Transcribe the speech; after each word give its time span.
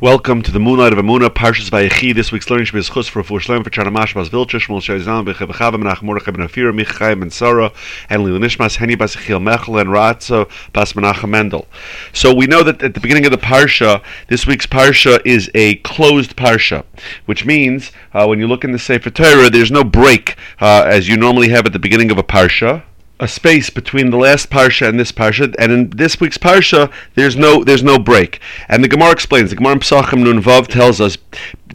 Welcome 0.00 0.40
to 0.44 0.50
the 0.50 0.58
Moonlight 0.58 0.94
of 0.94 0.98
Emuna, 0.98 1.28
Parshas 1.28 1.68
Vayechi. 1.68 2.14
This 2.14 2.32
week's 2.32 2.48
learning 2.48 2.64
should 2.64 2.76
be 2.76 2.82
Chus 2.82 3.06
for 3.06 3.22
Fushleim 3.22 3.62
for 3.62 3.68
Chanamash 3.68 4.14
Bas 4.14 4.30
Vilcha, 4.30 4.58
Shmuel 4.58 4.80
Shayzan, 4.80 5.30
Bechav 5.30 5.74
Menach 5.74 6.00
Mordechai 6.00 6.30
Ben 6.30 6.48
Afira, 6.48 6.74
Michaim 6.74 7.20
Ben 7.20 7.28
Sarah, 7.28 7.70
and 8.08 8.22
Nishmas, 8.22 8.76
Henny 8.76 8.94
Bas 8.94 9.14
Echiel 9.14 9.42
Mechel, 9.42 9.78
and 9.78 9.90
Ratzo 9.90 10.50
Bas 10.72 10.94
Menachem 10.94 11.28
Mendel. 11.28 11.66
So 12.14 12.34
we 12.34 12.46
know 12.46 12.62
that 12.62 12.82
at 12.82 12.94
the 12.94 13.00
beginning 13.00 13.26
of 13.26 13.30
the 13.30 13.36
Parsha, 13.36 14.02
this 14.28 14.46
week's 14.46 14.66
Parsha 14.66 15.20
is 15.26 15.50
a 15.54 15.74
closed 15.76 16.34
Parsha, 16.34 16.82
which 17.26 17.44
means 17.44 17.92
uh, 18.14 18.24
when 18.24 18.38
you 18.38 18.46
look 18.46 18.64
in 18.64 18.72
the 18.72 18.78
Sefer 18.78 19.10
Torah, 19.10 19.50
there's 19.50 19.70
no 19.70 19.84
break 19.84 20.34
uh, 20.62 20.82
as 20.86 21.08
you 21.08 21.18
normally 21.18 21.50
have 21.50 21.66
at 21.66 21.74
the 21.74 21.78
beginning 21.78 22.10
of 22.10 22.16
a 22.16 22.22
Parsha 22.22 22.84
a 23.20 23.28
space 23.28 23.68
between 23.70 24.10
the 24.10 24.16
last 24.16 24.50
parsha 24.50 24.88
and 24.88 24.98
this 24.98 25.12
parsha, 25.12 25.54
and 25.58 25.70
in 25.70 25.90
this 25.90 26.18
week's 26.18 26.38
parsha, 26.38 26.90
there's 27.14 27.36
no 27.36 27.62
there's 27.62 27.82
no 27.82 27.98
break. 27.98 28.40
And 28.68 28.82
the 28.82 28.88
Gemara 28.88 29.12
explains. 29.12 29.50
The 29.50 29.56
Gemara 29.56 29.74
in 29.74 29.80
Pesachim 29.80 30.24
Nun 30.24 30.42
Vav 30.42 30.66
tells 30.66 31.00
us 31.00 31.18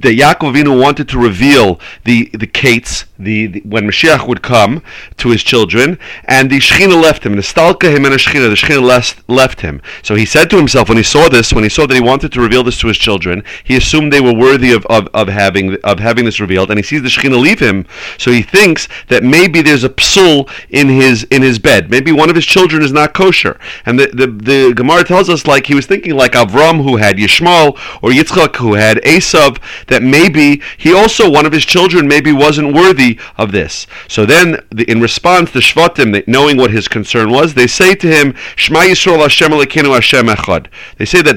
that 0.02 0.18
Yaakov 0.18 0.54
Avinu 0.54 0.82
wanted 0.82 1.08
to 1.10 1.20
reveal 1.20 1.80
the 2.04 2.30
the 2.34 2.48
Ketz, 2.48 3.06
the, 3.18 3.48
the, 3.48 3.62
when 3.62 3.88
Mashiach 3.88 4.28
would 4.28 4.42
come 4.42 4.82
to 5.18 5.30
his 5.30 5.44
children, 5.44 5.98
and 6.26 6.50
the 6.50 6.60
Shechina 6.60 7.02
left 7.02 7.26
him. 7.26 7.36
The 7.36 7.42
Stalka 7.42 7.96
him 7.96 8.06
and 8.06 8.14
the 8.14 8.18
Shechina, 8.18 8.50
the 8.50 8.56
Shechina 8.56 8.82
left, 8.82 9.28
left 9.30 9.62
him. 9.62 9.82
So 10.04 10.16
he 10.16 10.26
said 10.26 10.50
to 10.50 10.58
himself 10.58 10.90
when 10.90 10.98
he 10.98 11.04
saw 11.04 11.30
this, 11.30 11.54
when 11.54 11.64
he 11.64 11.70
saw 11.70 11.86
that 11.88 11.96
he 11.96 12.02
wanted 12.02 12.32
to 12.34 12.42
reveal 12.42 12.64
this 12.64 12.80
to 12.80 12.88
his 12.88 12.98
children, 12.98 13.44
he 13.64 13.78
assumed 13.78 14.12
they 14.12 14.22
were 14.22 14.34
worthy 14.34 14.72
of, 14.72 14.86
of, 14.88 15.08
of 15.14 15.28
having 15.28 15.76
of 15.84 16.00
having 16.00 16.26
this 16.26 16.40
revealed, 16.40 16.70
and 16.70 16.80
he 16.80 16.84
sees 16.84 17.02
the 17.02 17.10
Shechina 17.10 17.40
leave 17.40 17.60
him. 17.60 17.86
So 18.18 18.32
he 18.32 18.42
thinks 18.42 18.88
that 19.08 19.24
maybe 19.24 19.62
there's 19.62 19.84
a 19.84 19.90
psul 19.90 20.50
in 20.70 20.90
his 20.90 21.24
in 21.26 21.42
his 21.42 21.60
bed. 21.60 21.90
Maybe 21.90 22.12
one 22.12 22.30
of 22.30 22.36
his 22.36 22.46
children 22.46 22.84
is 22.84 22.92
not 22.92 23.14
kosher. 23.14 23.60
And 23.86 24.00
the 24.00 24.08
the, 24.08 24.28
the 24.28 24.74
Gemara 24.74 25.04
tells 25.04 25.30
us 25.30 25.48
like 25.48 25.68
he 25.68 25.76
was 25.76 25.86
thinking 25.86 26.16
like 26.16 26.34
Avram 26.34 26.84
who 26.84 26.98
had 26.98 27.18
Yishmael 27.18 27.78
or 28.02 28.10
Yitzchak 28.10 28.58
who 28.58 28.74
had 28.74 28.98
Esav 28.98 29.60
that 29.88 30.04
maybe 30.04 30.62
he 30.78 30.94
also 30.94 31.30
one 31.30 31.46
of 31.46 31.52
his 31.52 31.66
children 31.66 32.08
maybe 32.08 32.32
wasn't 32.32 32.74
worthy 32.74 33.05
of 33.38 33.52
this. 33.52 33.88
So 34.08 34.26
then, 34.26 34.66
the, 34.72 34.90
in 34.90 35.02
response, 35.02 35.52
the 35.52 35.60
Shvatim, 35.60 36.28
knowing 36.28 36.58
what 36.58 36.72
his 36.72 36.88
concern 36.88 37.30
was, 37.32 37.54
they 37.54 37.68
say 37.68 37.96
to 37.96 38.08
him, 38.08 38.36
Shema 38.56 38.82
Yisrael 38.82 39.22
Hashem 39.22 39.52
Elokeinu 39.52 39.94
Hashem 39.94 40.28
Echad. 40.28 40.68
They 40.98 41.06
say 41.06 41.22
that 41.22 41.36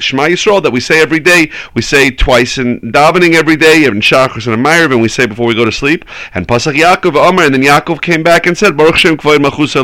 Shema 0.00 0.24
Yisrael 0.24 0.62
that 0.62 0.72
we 0.72 0.80
say 0.80 1.00
every 1.00 1.20
day, 1.20 1.50
we 1.74 1.82
say 1.82 2.10
twice 2.10 2.58
in 2.58 2.80
davening 2.80 3.34
every 3.34 3.56
day, 3.56 3.84
in 3.84 4.00
Shachris 4.00 4.46
and 4.46 4.64
Amayrav, 4.64 4.92
and 4.92 5.02
we 5.02 5.08
say 5.08 5.26
before 5.26 5.46
we 5.46 5.54
go 5.54 5.64
to 5.64 5.72
sleep. 5.72 6.04
And 6.34 6.46
Pasach 6.48 6.74
Yaakov 6.74 7.16
Omer, 7.16 7.44
and 7.44 7.54
then 7.54 7.62
Yaakov 7.62 8.00
came 8.02 8.22
back 8.22 8.46
and 8.46 8.56
said, 8.56 8.76
Baruch 8.76 8.96
Shem 8.96 9.16
Kvod 9.16 9.38
Machus 9.38 9.74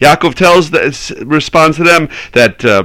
Yaakov 0.00 0.34
tells, 0.34 0.70
that, 0.70 1.24
responds 1.26 1.76
to 1.76 1.84
them 1.84 2.08
that. 2.32 2.64
Uh, 2.64 2.84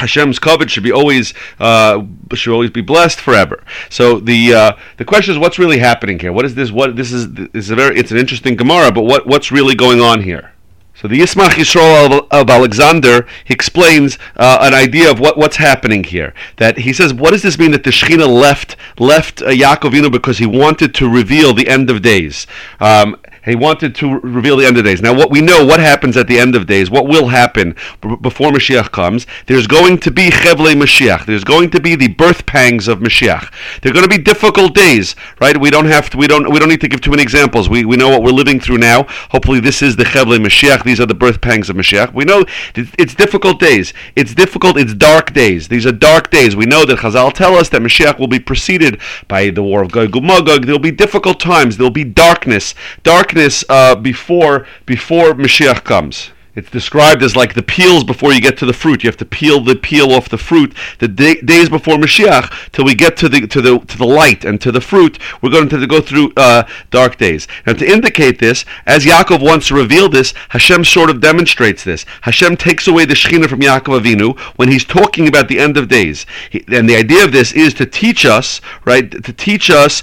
Hashem's 0.00 0.38
covet 0.38 0.70
should 0.70 0.82
be 0.82 0.92
always 0.92 1.34
uh, 1.58 2.04
should 2.34 2.52
always 2.52 2.70
be 2.70 2.82
blessed 2.82 3.20
forever. 3.20 3.62
So 3.88 4.18
the 4.18 4.54
uh, 4.54 4.72
the 4.96 5.04
question 5.04 5.32
is, 5.34 5.38
what's 5.38 5.58
really 5.58 5.78
happening 5.78 6.18
here? 6.18 6.32
What 6.32 6.44
is 6.44 6.54
this? 6.54 6.70
What 6.70 6.96
this 6.96 7.12
is? 7.12 7.32
This 7.32 7.48
is 7.66 7.70
a 7.70 7.76
very 7.76 7.98
it's 7.98 8.10
an 8.10 8.18
interesting 8.18 8.56
Gemara, 8.56 8.90
but 8.92 9.02
what 9.02 9.26
what's 9.26 9.50
really 9.52 9.74
going 9.74 10.00
on 10.00 10.22
here? 10.22 10.52
So 11.00 11.08
the 11.08 11.18
Yismach 11.18 11.52
Yisrael 11.52 12.26
of, 12.30 12.50
Alexander 12.50 13.26
he 13.46 13.54
explains 13.54 14.18
uh, 14.36 14.58
an 14.60 14.74
idea 14.74 15.10
of 15.10 15.18
what, 15.18 15.38
what's 15.38 15.56
happening 15.56 16.04
here. 16.04 16.34
That 16.56 16.76
he 16.76 16.92
says, 16.92 17.14
what 17.14 17.30
does 17.30 17.42
this 17.42 17.58
mean 17.58 17.70
that 17.70 17.84
the 17.84 17.90
Shechina 17.90 18.28
left 18.28 18.76
left 18.98 19.40
uh, 19.40 19.46
Yaakov 19.46 20.12
because 20.12 20.36
he 20.36 20.44
wanted 20.44 20.94
to 20.96 21.08
reveal 21.08 21.54
the 21.54 21.68
end 21.68 21.88
of 21.88 22.02
days? 22.02 22.46
Um, 22.80 23.16
he 23.44 23.54
wanted 23.54 23.94
to 23.96 24.20
reveal 24.20 24.56
the 24.56 24.66
end 24.66 24.78
of 24.78 24.84
days. 24.84 25.00
Now, 25.00 25.14
what 25.14 25.30
we 25.30 25.40
know, 25.40 25.64
what 25.64 25.80
happens 25.80 26.16
at 26.16 26.26
the 26.26 26.38
end 26.38 26.54
of 26.54 26.66
days, 26.66 26.90
what 26.90 27.06
will 27.06 27.28
happen 27.28 27.74
b- 28.00 28.16
before 28.20 28.50
Mashiach 28.50 28.90
comes, 28.92 29.26
there's 29.46 29.66
going 29.66 29.98
to 30.00 30.10
be 30.10 30.30
Chevle 30.30 30.74
Mashiach. 30.74 31.26
There's 31.26 31.44
going 31.44 31.70
to 31.70 31.80
be 31.80 31.96
the 31.96 32.08
birth 32.08 32.46
pangs 32.46 32.88
of 32.88 32.98
Mashiach. 33.00 33.52
They're 33.80 33.92
going 33.92 34.08
to 34.08 34.16
be 34.16 34.22
difficult 34.22 34.74
days, 34.74 35.16
right? 35.40 35.58
We 35.58 35.70
don't 35.70 35.86
have 35.86 36.10
to, 36.10 36.16
we 36.16 36.26
don't, 36.26 36.50
we 36.50 36.58
don't 36.58 36.68
need 36.68 36.80
to 36.82 36.88
give 36.88 37.00
too 37.00 37.10
many 37.10 37.22
examples. 37.22 37.68
We, 37.68 37.84
we 37.84 37.96
know 37.96 38.08
what 38.08 38.22
we're 38.22 38.30
living 38.30 38.60
through 38.60 38.78
now. 38.78 39.04
Hopefully, 39.30 39.60
this 39.60 39.82
is 39.82 39.96
the 39.96 40.04
Chevle 40.04 40.38
Mashiach. 40.38 40.84
These 40.84 41.00
are 41.00 41.06
the 41.06 41.14
birth 41.14 41.40
pangs 41.40 41.70
of 41.70 41.76
Mashiach. 41.76 42.12
We 42.12 42.24
know 42.24 42.44
it's 42.74 43.14
difficult 43.14 43.58
days. 43.58 43.92
It's 44.16 44.34
difficult. 44.34 44.76
It's 44.76 44.94
dark 44.94 45.32
days. 45.32 45.68
These 45.68 45.86
are 45.86 45.92
dark 45.92 46.30
days. 46.30 46.56
We 46.56 46.66
know 46.66 46.84
that 46.84 46.98
Chazal 46.98 47.32
tell 47.32 47.54
us 47.54 47.68
that 47.70 47.80
Mashiach 47.80 48.18
will 48.18 48.28
be 48.28 48.40
preceded 48.40 49.00
by 49.28 49.50
the 49.50 49.62
war 49.62 49.82
of 49.82 49.92
Gog 49.92 50.14
and 50.14 50.26
Magog. 50.26 50.66
There'll 50.66 50.78
be 50.78 50.90
difficult 50.90 51.40
times. 51.40 51.76
There'll 51.76 51.90
be 51.90 52.04
darkness. 52.04 52.74
Dark 53.02 53.29
darkness 53.30 53.64
uh, 53.68 53.94
before 53.94 54.66
before 54.86 55.34
Mashiach 55.34 55.84
comes. 55.84 56.30
It's 56.56 56.70
described 56.70 57.22
as 57.22 57.36
like 57.36 57.54
the 57.54 57.62
peels 57.62 58.02
before 58.02 58.32
you 58.32 58.40
get 58.40 58.58
to 58.58 58.66
the 58.66 58.72
fruit. 58.72 59.04
You 59.04 59.08
have 59.08 59.16
to 59.18 59.24
peel 59.24 59.60
the 59.60 59.76
peel 59.76 60.10
off 60.10 60.28
the 60.28 60.36
fruit. 60.36 60.74
The 60.98 61.06
day, 61.06 61.36
days 61.36 61.68
before 61.68 61.94
Mashiach, 61.94 62.72
till 62.72 62.84
we 62.84 62.96
get 62.96 63.16
to 63.18 63.28
the 63.28 63.46
to 63.46 63.62
the 63.62 63.78
to 63.78 63.96
the 63.96 64.04
light 64.04 64.44
and 64.44 64.60
to 64.60 64.72
the 64.72 64.80
fruit, 64.80 65.20
we're 65.40 65.50
going 65.50 65.68
to 65.68 65.86
go 65.86 66.00
through 66.00 66.32
uh, 66.36 66.64
dark 66.90 67.18
days. 67.18 67.46
Now, 67.66 67.74
to 67.74 67.88
indicate 67.88 68.40
this, 68.40 68.64
as 68.84 69.04
Yaakov 69.04 69.40
wants 69.40 69.68
to 69.68 69.74
reveal 69.74 70.08
this, 70.08 70.34
Hashem 70.48 70.84
sort 70.84 71.08
of 71.08 71.20
demonstrates 71.20 71.84
this. 71.84 72.04
Hashem 72.22 72.56
takes 72.56 72.88
away 72.88 73.04
the 73.04 73.14
Shekhinah 73.14 73.48
from 73.48 73.60
Yaakov 73.60 74.00
Avinu 74.00 74.36
when 74.56 74.68
he's 74.68 74.84
talking 74.84 75.28
about 75.28 75.46
the 75.46 75.60
end 75.60 75.76
of 75.76 75.86
days. 75.86 76.26
He, 76.50 76.64
and 76.66 76.88
the 76.88 76.96
idea 76.96 77.24
of 77.24 77.30
this 77.30 77.52
is 77.52 77.74
to 77.74 77.86
teach 77.86 78.26
us, 78.26 78.60
right? 78.84 79.08
To 79.22 79.32
teach 79.32 79.70
us 79.70 80.02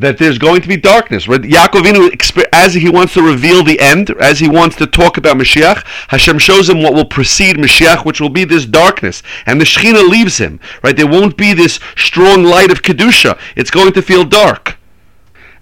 that 0.00 0.18
there's 0.18 0.38
going 0.38 0.62
to 0.62 0.68
be 0.68 0.76
darkness. 0.76 1.28
Right? 1.28 1.40
Yaakov 1.40 2.48
as 2.52 2.74
he 2.74 2.88
wants 2.88 3.14
to 3.14 3.22
reveal 3.22 3.62
the 3.62 3.78
end, 3.80 4.10
as 4.20 4.40
he 4.40 4.48
wants 4.48 4.76
to 4.76 4.86
talk 4.86 5.16
about 5.16 5.36
Mashiach, 5.36 5.84
Hashem 6.08 6.38
shows 6.38 6.68
him 6.68 6.82
what 6.82 6.94
will 6.94 7.04
precede 7.04 7.56
Mashiach, 7.56 8.04
which 8.04 8.20
will 8.20 8.30
be 8.30 8.44
this 8.44 8.66
darkness. 8.66 9.22
And 9.46 9.60
the 9.60 9.64
Shekhinah 9.64 10.08
leaves 10.08 10.38
him. 10.38 10.60
Right? 10.82 10.96
There 10.96 11.06
won't 11.06 11.36
be 11.36 11.52
this 11.52 11.78
strong 11.96 12.44
light 12.44 12.70
of 12.70 12.82
Kedusha. 12.82 13.38
It's 13.56 13.70
going 13.70 13.92
to 13.92 14.02
feel 14.02 14.24
dark. 14.24 14.76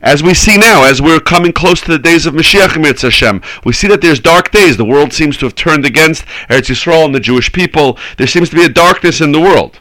As 0.00 0.22
we 0.22 0.32
see 0.32 0.56
now, 0.56 0.84
as 0.84 1.02
we're 1.02 1.18
coming 1.18 1.52
close 1.52 1.80
to 1.80 1.90
the 1.90 1.98
days 1.98 2.24
of 2.24 2.34
Mashiach 2.34 3.00
Hashem, 3.00 3.42
we 3.64 3.72
see 3.72 3.88
that 3.88 4.00
there's 4.00 4.20
dark 4.20 4.52
days. 4.52 4.76
The 4.76 4.84
world 4.84 5.12
seems 5.12 5.36
to 5.38 5.46
have 5.46 5.56
turned 5.56 5.84
against 5.84 6.24
Eretz 6.48 6.70
Yisrael 6.70 7.04
and 7.04 7.14
the 7.14 7.20
Jewish 7.20 7.52
people. 7.52 7.98
There 8.16 8.28
seems 8.28 8.48
to 8.50 8.56
be 8.56 8.64
a 8.64 8.68
darkness 8.68 9.20
in 9.20 9.32
the 9.32 9.40
world. 9.40 9.80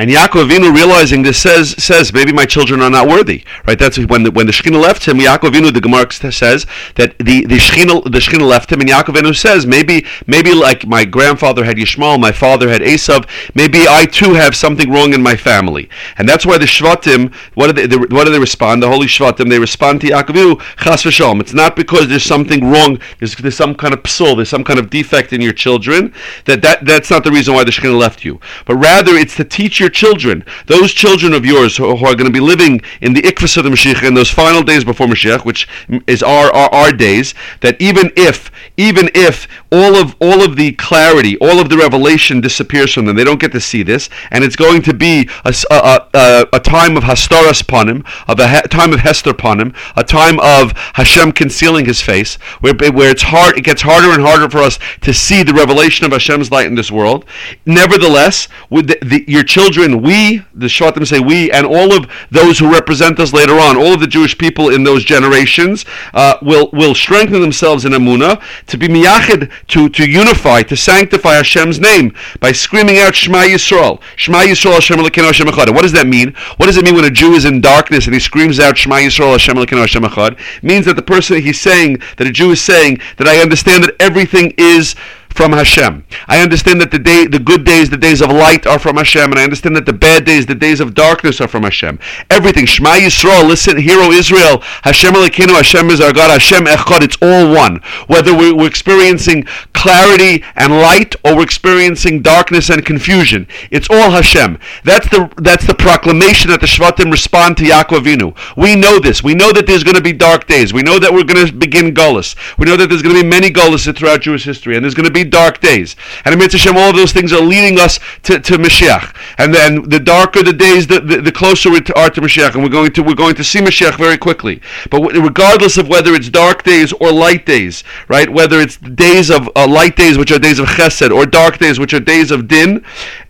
And 0.00 0.08
Yaakov 0.08 0.48
Avinu 0.48 0.74
realizing 0.74 1.20
this 1.24 1.36
says 1.36 1.74
says 1.76 2.10
maybe 2.14 2.32
my 2.32 2.46
children 2.46 2.80
are 2.80 2.88
not 2.88 3.06
worthy. 3.06 3.44
Right? 3.66 3.78
That's 3.78 3.98
when 3.98 4.22
the, 4.22 4.30
when 4.30 4.46
the 4.46 4.52
Shekhinah 4.52 4.80
left 4.80 5.04
him. 5.06 5.18
Yaakov 5.18 5.50
Avinu 5.50 5.74
the 5.74 5.80
Gemara 5.82 6.10
says 6.32 6.64
that 6.94 7.18
the 7.18 7.44
the 7.44 7.58
Shekhinah 7.58 8.04
the 8.04 8.18
Shekhinah 8.18 8.48
left 8.48 8.72
him, 8.72 8.80
and 8.80 8.88
Yaakov 8.88 9.16
Avinu 9.16 9.36
says 9.36 9.66
maybe 9.66 10.06
maybe 10.26 10.54
like 10.54 10.86
my 10.86 11.04
grandfather 11.04 11.66
had 11.66 11.76
Yishmael, 11.76 12.18
my 12.18 12.32
father 12.32 12.70
had 12.70 12.80
Esav. 12.80 13.28
Maybe 13.54 13.84
I 13.86 14.06
too 14.06 14.32
have 14.32 14.56
something 14.56 14.90
wrong 14.90 15.12
in 15.12 15.22
my 15.22 15.36
family, 15.36 15.90
and 16.16 16.26
that's 16.26 16.46
why 16.46 16.56
the 16.56 16.64
Shvatim 16.64 17.34
what 17.52 17.66
do 17.66 17.74
they, 17.74 17.86
they 17.86 17.96
what 17.98 18.24
do 18.24 18.30
they 18.30 18.40
respond? 18.40 18.82
The 18.82 18.88
holy 18.88 19.06
Shvatim 19.06 19.50
they 19.50 19.58
respond 19.58 20.00
to 20.00 20.06
Yaakov 20.06 20.34
Avinu 20.34 20.62
Chas 20.82 21.02
v'shalom. 21.02 21.42
It's 21.42 21.52
not 21.52 21.76
because 21.76 22.08
there's 22.08 22.24
something 22.24 22.70
wrong. 22.70 22.98
There's, 23.18 23.34
there's 23.34 23.54
some 23.54 23.74
kind 23.74 23.92
of 23.92 24.02
psul. 24.04 24.36
There's 24.36 24.48
some 24.48 24.64
kind 24.64 24.78
of 24.78 24.88
defect 24.88 25.34
in 25.34 25.42
your 25.42 25.52
children. 25.52 26.14
That 26.46 26.62
that 26.62 26.86
that's 26.86 27.10
not 27.10 27.22
the 27.22 27.30
reason 27.30 27.52
why 27.52 27.64
the 27.64 27.70
Shekhinah 27.70 27.98
left 27.98 28.24
you, 28.24 28.40
but 28.64 28.76
rather 28.76 29.12
it's 29.12 29.36
to 29.36 29.44
teach 29.44 29.78
your 29.78 29.89
children, 29.90 30.44
those 30.66 30.92
children 30.92 31.32
of 31.32 31.44
yours 31.44 31.76
who, 31.76 31.90
are 31.90 32.14
going 32.14 32.24
to 32.24 32.30
be 32.30 32.40
living 32.40 32.80
in 33.00 33.12
the 33.12 33.22
ikvus 33.22 33.56
of 33.56 33.64
the 33.64 33.70
Mashiach 33.70 34.06
in 34.06 34.14
those 34.14 34.30
final 34.30 34.62
days 34.62 34.84
before 34.84 35.06
Mashiach, 35.06 35.44
which 35.44 35.68
is 36.06 36.22
our, 36.22 36.52
our, 36.54 36.72
our 36.72 36.92
days, 36.92 37.34
that 37.60 37.80
even 37.80 38.10
if 38.16 38.50
even 38.76 39.10
if 39.14 39.46
all 39.70 39.96
of 39.96 40.16
all 40.20 40.42
of 40.42 40.56
the 40.56 40.72
clarity, 40.72 41.36
all 41.38 41.60
of 41.60 41.68
the 41.68 41.76
revelation 41.76 42.40
disappears 42.40 42.94
from 42.94 43.04
them, 43.04 43.16
they 43.16 43.24
don't 43.24 43.40
get 43.40 43.52
to 43.52 43.60
see 43.60 43.82
this, 43.82 44.08
and 44.30 44.42
it's 44.44 44.56
going 44.56 44.82
to 44.82 44.94
be 44.94 45.28
a, 45.44 45.54
a, 45.70 46.08
a, 46.14 46.46
a 46.54 46.60
time 46.60 46.96
of 46.96 47.04
hastaras 47.04 47.62
panim, 47.62 48.06
of 48.28 48.38
a 48.40 48.48
he, 48.48 48.60
time 48.68 48.92
of 48.92 49.00
hester 49.00 49.32
panim, 49.32 49.74
a 49.96 50.04
time 50.04 50.38
of 50.40 50.72
Hashem 50.94 51.32
concealing 51.32 51.86
His 51.86 52.00
face, 52.00 52.36
where 52.60 52.74
where 52.74 53.10
it's 53.10 53.22
hard, 53.22 53.58
it 53.58 53.64
gets 53.64 53.82
harder 53.82 54.12
and 54.12 54.22
harder 54.22 54.48
for 54.48 54.58
us 54.58 54.78
to 55.02 55.12
see 55.12 55.42
the 55.42 55.54
revelation 55.54 56.06
of 56.06 56.12
Hashem's 56.12 56.50
light 56.50 56.66
in 56.66 56.74
this 56.74 56.90
world. 56.90 57.24
Nevertheless, 57.66 58.48
with 58.68 58.88
the, 58.88 58.98
the, 59.02 59.24
your 59.26 59.44
children 59.44 59.79
children, 59.80 60.02
we, 60.02 60.42
the 60.54 60.66
Shvatim 60.66 61.06
say 61.06 61.20
we, 61.20 61.50
and 61.50 61.66
all 61.66 61.92
of 61.92 62.10
those 62.30 62.58
who 62.58 62.72
represent 62.72 63.18
us 63.18 63.32
later 63.32 63.54
on, 63.54 63.76
all 63.76 63.94
of 63.94 64.00
the 64.00 64.06
Jewish 64.06 64.36
people 64.36 64.70
in 64.70 64.84
those 64.84 65.04
generations, 65.04 65.84
uh, 66.14 66.36
will 66.42 66.70
will 66.72 66.94
strengthen 66.94 67.40
themselves 67.40 67.84
in 67.84 67.92
Amunah 67.92 68.42
to 68.66 68.76
be 68.78 68.88
miyachid, 68.88 69.50
to, 69.68 69.88
to 69.88 70.08
unify, 70.08 70.62
to 70.62 70.76
sanctify 70.76 71.34
Hashem's 71.34 71.80
name 71.80 72.14
by 72.40 72.52
screaming 72.52 72.98
out 72.98 73.14
Shema 73.14 73.44
Yisrael. 73.44 74.00
Shema 74.16 74.38
Yisrael 74.40 74.74
Hashem 74.74 74.98
Elokeinu 74.98 75.26
Hashem 75.26 75.46
Echad. 75.46 75.74
What 75.74 75.82
does 75.82 75.92
that 75.92 76.06
mean? 76.06 76.34
What 76.56 76.66
does 76.66 76.76
it 76.76 76.84
mean 76.84 76.94
when 76.94 77.04
a 77.04 77.10
Jew 77.10 77.32
is 77.32 77.44
in 77.44 77.60
darkness 77.60 78.06
and 78.06 78.14
he 78.14 78.20
screams 78.20 78.60
out 78.60 78.76
Shema 78.76 78.96
Yisrael 78.96 79.32
Hashem 79.32 79.56
Elokeinu 79.56 79.80
Hashem 79.80 80.02
Echad? 80.02 80.38
Means 80.62 80.86
that 80.86 80.96
the 80.96 81.02
person, 81.02 81.40
he's 81.40 81.60
saying, 81.60 82.00
that 82.16 82.26
a 82.26 82.32
Jew 82.32 82.50
is 82.50 82.60
saying, 82.60 83.00
that 83.16 83.26
I 83.26 83.38
understand 83.38 83.84
that 83.84 83.94
everything 84.00 84.52
is 84.56 84.94
from 85.32 85.52
Hashem. 85.52 86.04
I 86.28 86.42
understand 86.42 86.80
that 86.80 86.90
the 86.90 86.98
day, 86.98 87.26
the 87.26 87.38
good 87.38 87.64
days, 87.64 87.88
the 87.88 87.96
days 87.96 88.20
of 88.20 88.30
light 88.30 88.66
are 88.66 88.78
from 88.78 88.96
Hashem, 88.96 89.30
and 89.30 89.38
I 89.38 89.44
understand 89.44 89.76
that 89.76 89.86
the 89.86 89.92
bad 89.92 90.24
days, 90.24 90.46
the 90.46 90.54
days 90.54 90.80
of 90.80 90.94
darkness 90.94 91.40
are 91.40 91.48
from 91.48 91.62
Hashem. 91.62 91.98
Everything. 92.28 92.66
Shema 92.66 92.96
Yisrael, 92.96 93.48
listen, 93.48 93.76
hero 93.76 94.10
Israel, 94.10 94.58
Hashem 94.82 95.14
Elokeinu, 95.14 95.54
Hashem 95.54 95.90
is 95.90 96.00
our 96.00 96.12
God, 96.12 96.30
Hashem 96.30 96.64
Echad, 96.64 97.02
it's 97.02 97.16
all 97.22 97.54
one. 97.54 97.80
Whether 98.06 98.36
we're, 98.36 98.70
experiencing 98.70 99.44
clarity 99.72 100.44
and 100.54 100.72
light, 100.72 101.16
or 101.24 101.36
we're 101.36 101.42
experiencing 101.42 102.22
darkness 102.22 102.70
and 102.70 102.84
confusion, 102.84 103.48
it's 103.70 103.88
all 103.90 104.10
Hashem. 104.10 104.58
That's 104.84 105.08
the 105.08 105.30
that's 105.38 105.66
the 105.66 105.74
proclamation 105.74 106.50
that 106.50 106.60
the 106.60 106.66
Shvatim 106.66 107.10
respond 107.10 107.56
to 107.56 107.64
Yaakov 107.64 108.04
Avinu. 108.04 108.36
We 108.56 108.76
know 108.76 108.98
this. 108.98 109.22
We 109.22 109.34
know 109.34 109.52
that 109.52 109.66
there's 109.66 109.82
going 109.82 109.96
to 109.96 110.02
be 110.02 110.12
dark 110.12 110.46
days. 110.46 110.72
We 110.72 110.82
know 110.82 110.98
that 110.98 111.12
we're 111.12 111.24
going 111.24 111.46
to 111.46 111.52
begin 111.52 111.94
Gullus. 111.94 112.36
We 112.58 112.66
know 112.66 112.76
that 112.76 112.88
there's 112.88 113.02
going 113.02 113.16
to 113.16 113.22
be 113.22 113.28
many 113.28 113.50
Gullus 113.50 113.92
throughout 113.96 114.22
Jewish 114.22 114.44
history, 114.44 114.76
and 114.76 114.84
there's 114.84 114.94
going 114.94 115.08
to 115.08 115.12
be 115.12 115.19
dark 115.24 115.60
days. 115.60 115.96
And 116.24 116.34
Amir 116.34 116.48
Hashem, 116.50 116.76
all 116.76 116.92
those 116.92 117.12
things 117.12 117.32
are 117.32 117.40
leading 117.40 117.78
us 117.78 117.98
to, 118.24 118.38
to 118.40 118.54
Mashiach. 118.54 119.14
And 119.38 119.54
then 119.54 119.88
the 119.88 120.00
darker 120.00 120.42
the 120.42 120.52
days, 120.52 120.86
the, 120.86 121.00
the, 121.00 121.20
the 121.20 121.32
closer 121.32 121.70
we 121.70 121.78
are 121.96 122.10
to 122.10 122.20
Mashiach. 122.20 122.54
And 122.54 122.62
we're 122.62 122.70
going 122.70 122.92
to 122.92 123.02
we're 123.02 123.14
going 123.14 123.34
to 123.36 123.44
see 123.44 123.60
Mashiach 123.60 123.96
very 123.96 124.18
quickly. 124.18 124.60
But 124.90 125.00
regardless 125.12 125.76
of 125.78 125.88
whether 125.88 126.14
it's 126.14 126.28
dark 126.28 126.62
days 126.62 126.92
or 126.92 127.12
light 127.12 127.46
days, 127.46 127.84
right? 128.08 128.30
Whether 128.30 128.60
it's 128.60 128.76
days 128.76 129.30
of 129.30 129.48
uh, 129.56 129.66
light 129.66 129.96
days, 129.96 130.18
which 130.18 130.32
are 130.32 130.38
days 130.38 130.58
of 130.58 130.66
Chesed, 130.66 131.14
or 131.14 131.26
dark 131.26 131.58
days, 131.58 131.78
which 131.78 131.94
are 131.94 132.00
days 132.00 132.30
of 132.30 132.48
Din, 132.48 132.84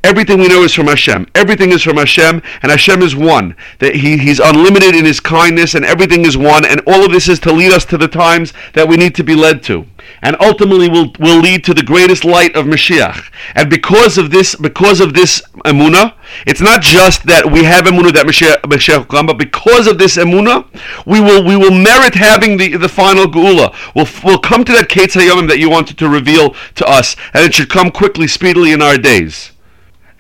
everything 0.05 0.39
we 0.39 0.49
know 0.49 0.63
is 0.63 0.75
from 0.75 0.87
Hashem. 0.87 1.27
Everything 1.35 1.73
is 1.73 1.83
from 1.83 1.97
Hashem, 1.97 2.43
and 2.63 2.71
Hashem 2.71 3.03
is 3.03 3.15
one. 3.17 3.57
That 3.79 3.97
he, 3.97 4.19
He's 4.19 4.41
unlimited 4.41 4.95
in 4.95 5.05
His 5.05 5.21
kindness, 5.21 5.75
and 5.75 5.85
everything 5.85 6.25
is 6.25 6.37
one. 6.37 6.65
And 6.65 6.81
all 6.87 7.05
of 7.05 7.13
this 7.13 7.29
is 7.29 7.39
to 7.41 7.53
lead 7.53 7.73
us 7.73 7.85
to 7.87 7.99
the 7.99 8.09
times 8.09 8.53
that 8.75 8.89
we 8.89 8.97
need 8.97 9.15
to 9.17 9.25
be 9.25 9.35
led 9.35 9.63
to 9.65 9.87
and 10.23 10.37
ultimately 10.41 10.89
will, 10.89 11.13
will 11.19 11.41
lead 11.41 11.65
to 11.65 11.75
the 11.75 11.80
greatest 11.83 12.25
light 12.25 12.57
of 12.57 12.67
Mashiach. 12.67 13.31
And 13.55 13.71
because 13.71 14.19
of 14.19 14.31
this, 14.31 14.55
because 14.55 15.01
of 15.01 15.15
this 15.15 15.43
emuna, 15.65 16.15
it's 16.47 16.61
not 16.61 16.83
just 16.83 17.27
that 17.27 17.51
we 17.51 17.65
have 17.65 17.85
emuna 17.85 18.13
that 18.13 18.27
Mashiach, 18.27 18.63
Mashiach 18.63 18.99
will 18.99 19.05
come, 19.05 19.27
but 19.27 19.39
because 19.39 19.87
of 19.87 19.99
this 19.99 20.17
emuna, 20.17 20.67
we 21.07 21.21
will 21.21 21.45
we 21.45 21.57
will 21.57 21.71
merit 21.71 22.15
having 22.15 22.57
the, 22.57 22.77
the 22.77 22.89
final 22.89 23.27
geula. 23.27 23.75
We'll, 23.95 24.09
we'll 24.25 24.39
come 24.41 24.65
to 24.65 24.73
that 24.73 24.89
Ketz 24.89 25.21
Hayomim 25.21 25.49
that 25.49 25.59
you 25.59 25.71
wanted 25.71 25.99
to 25.99 26.09
reveal 26.09 26.55
to 26.77 26.87
us, 26.87 27.17
and 27.35 27.45
it 27.45 27.55
should 27.55 27.69
come 27.69 27.91
quickly, 27.91 28.27
speedily 28.27 28.73
in 28.73 28.83
our 28.83 28.97
days. 28.97 29.53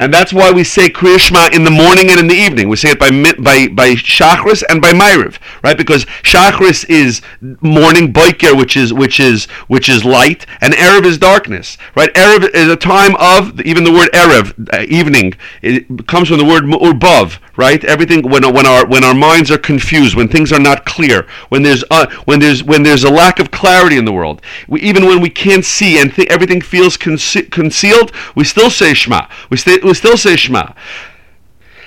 And 0.00 0.14
that's 0.14 0.32
why 0.32 0.50
we 0.50 0.64
say 0.64 0.88
Kriya 0.88 1.19
Shema 1.19 1.50
in 1.52 1.64
the 1.64 1.70
morning 1.70 2.11
and 2.11 2.19
in 2.19 2.26
the 2.26 2.35
evening. 2.35 2.70
We 2.70 2.76
say 2.76 2.91
it 2.93 2.99
by 2.99 3.11
by 3.11 3.69
by 3.69 3.91
Shachris 3.97 4.62
and 4.70 4.81
by 4.81 4.93
Ma'ariv, 4.93 5.37
right? 5.62 5.76
Because 5.76 6.06
Shachris 6.23 6.88
is 6.88 7.20
morning, 7.61 8.11
Boiker, 8.11 8.56
which 8.56 8.79
is 8.79 8.94
which 8.94 9.20
is 9.20 9.44
which 9.69 9.91
is 9.91 10.02
light, 10.02 10.47
and 10.62 10.73
Erev 10.73 11.05
is 11.05 11.19
darkness, 11.19 11.76
right? 11.94 12.12
Erev 12.14 12.49
is 12.55 12.69
a 12.69 12.76
time 12.76 13.14
of 13.17 13.61
even 13.61 13.85
the 13.85 13.93
word 13.93 14.08
Erev, 14.12 14.73
uh, 14.73 14.87
evening, 14.88 15.35
it 15.61 16.06
comes 16.06 16.29
from 16.29 16.38
the 16.38 16.46
word 16.46 16.64
Urbav, 16.64 17.38
right? 17.61 17.85
Everything 17.85 18.23
when 18.23 18.43
when 18.55 18.67
our 18.67 18.87
when 18.87 19.05
our 19.05 19.14
minds 19.14 19.50
are 19.50 19.58
confused, 19.58 20.17
when 20.17 20.29
things 20.29 20.50
are 20.50 20.58
not 20.58 20.87
clear, 20.87 21.26
when 21.50 21.62
there's 21.62 21.85
uh, 21.91 22.06
when 22.25 22.41
there's 22.41 22.64
when 22.64 22.82
there's 22.82 23.05
a 23.05 23.11
lack 23.11 23.38
of 23.38 23.50
clarity 23.50 23.99
in 23.99 24.06
the 24.06 24.12
world, 24.12 24.41
we, 24.67 24.81
even 24.81 25.05
when 25.05 25.20
we 25.20 25.29
can't 25.29 25.64
see 25.64 26.00
and 26.00 26.14
th- 26.14 26.29
everything 26.29 26.62
feels 26.62 26.96
conce- 26.96 27.50
concealed, 27.50 28.12
we 28.35 28.44
still 28.44 28.70
say 28.70 28.94
Shema. 28.94 29.26
We, 29.50 29.58
stay, 29.58 29.79
we 29.91 29.95
still 29.95 30.17
say 30.17 30.37
Shema. 30.37 30.73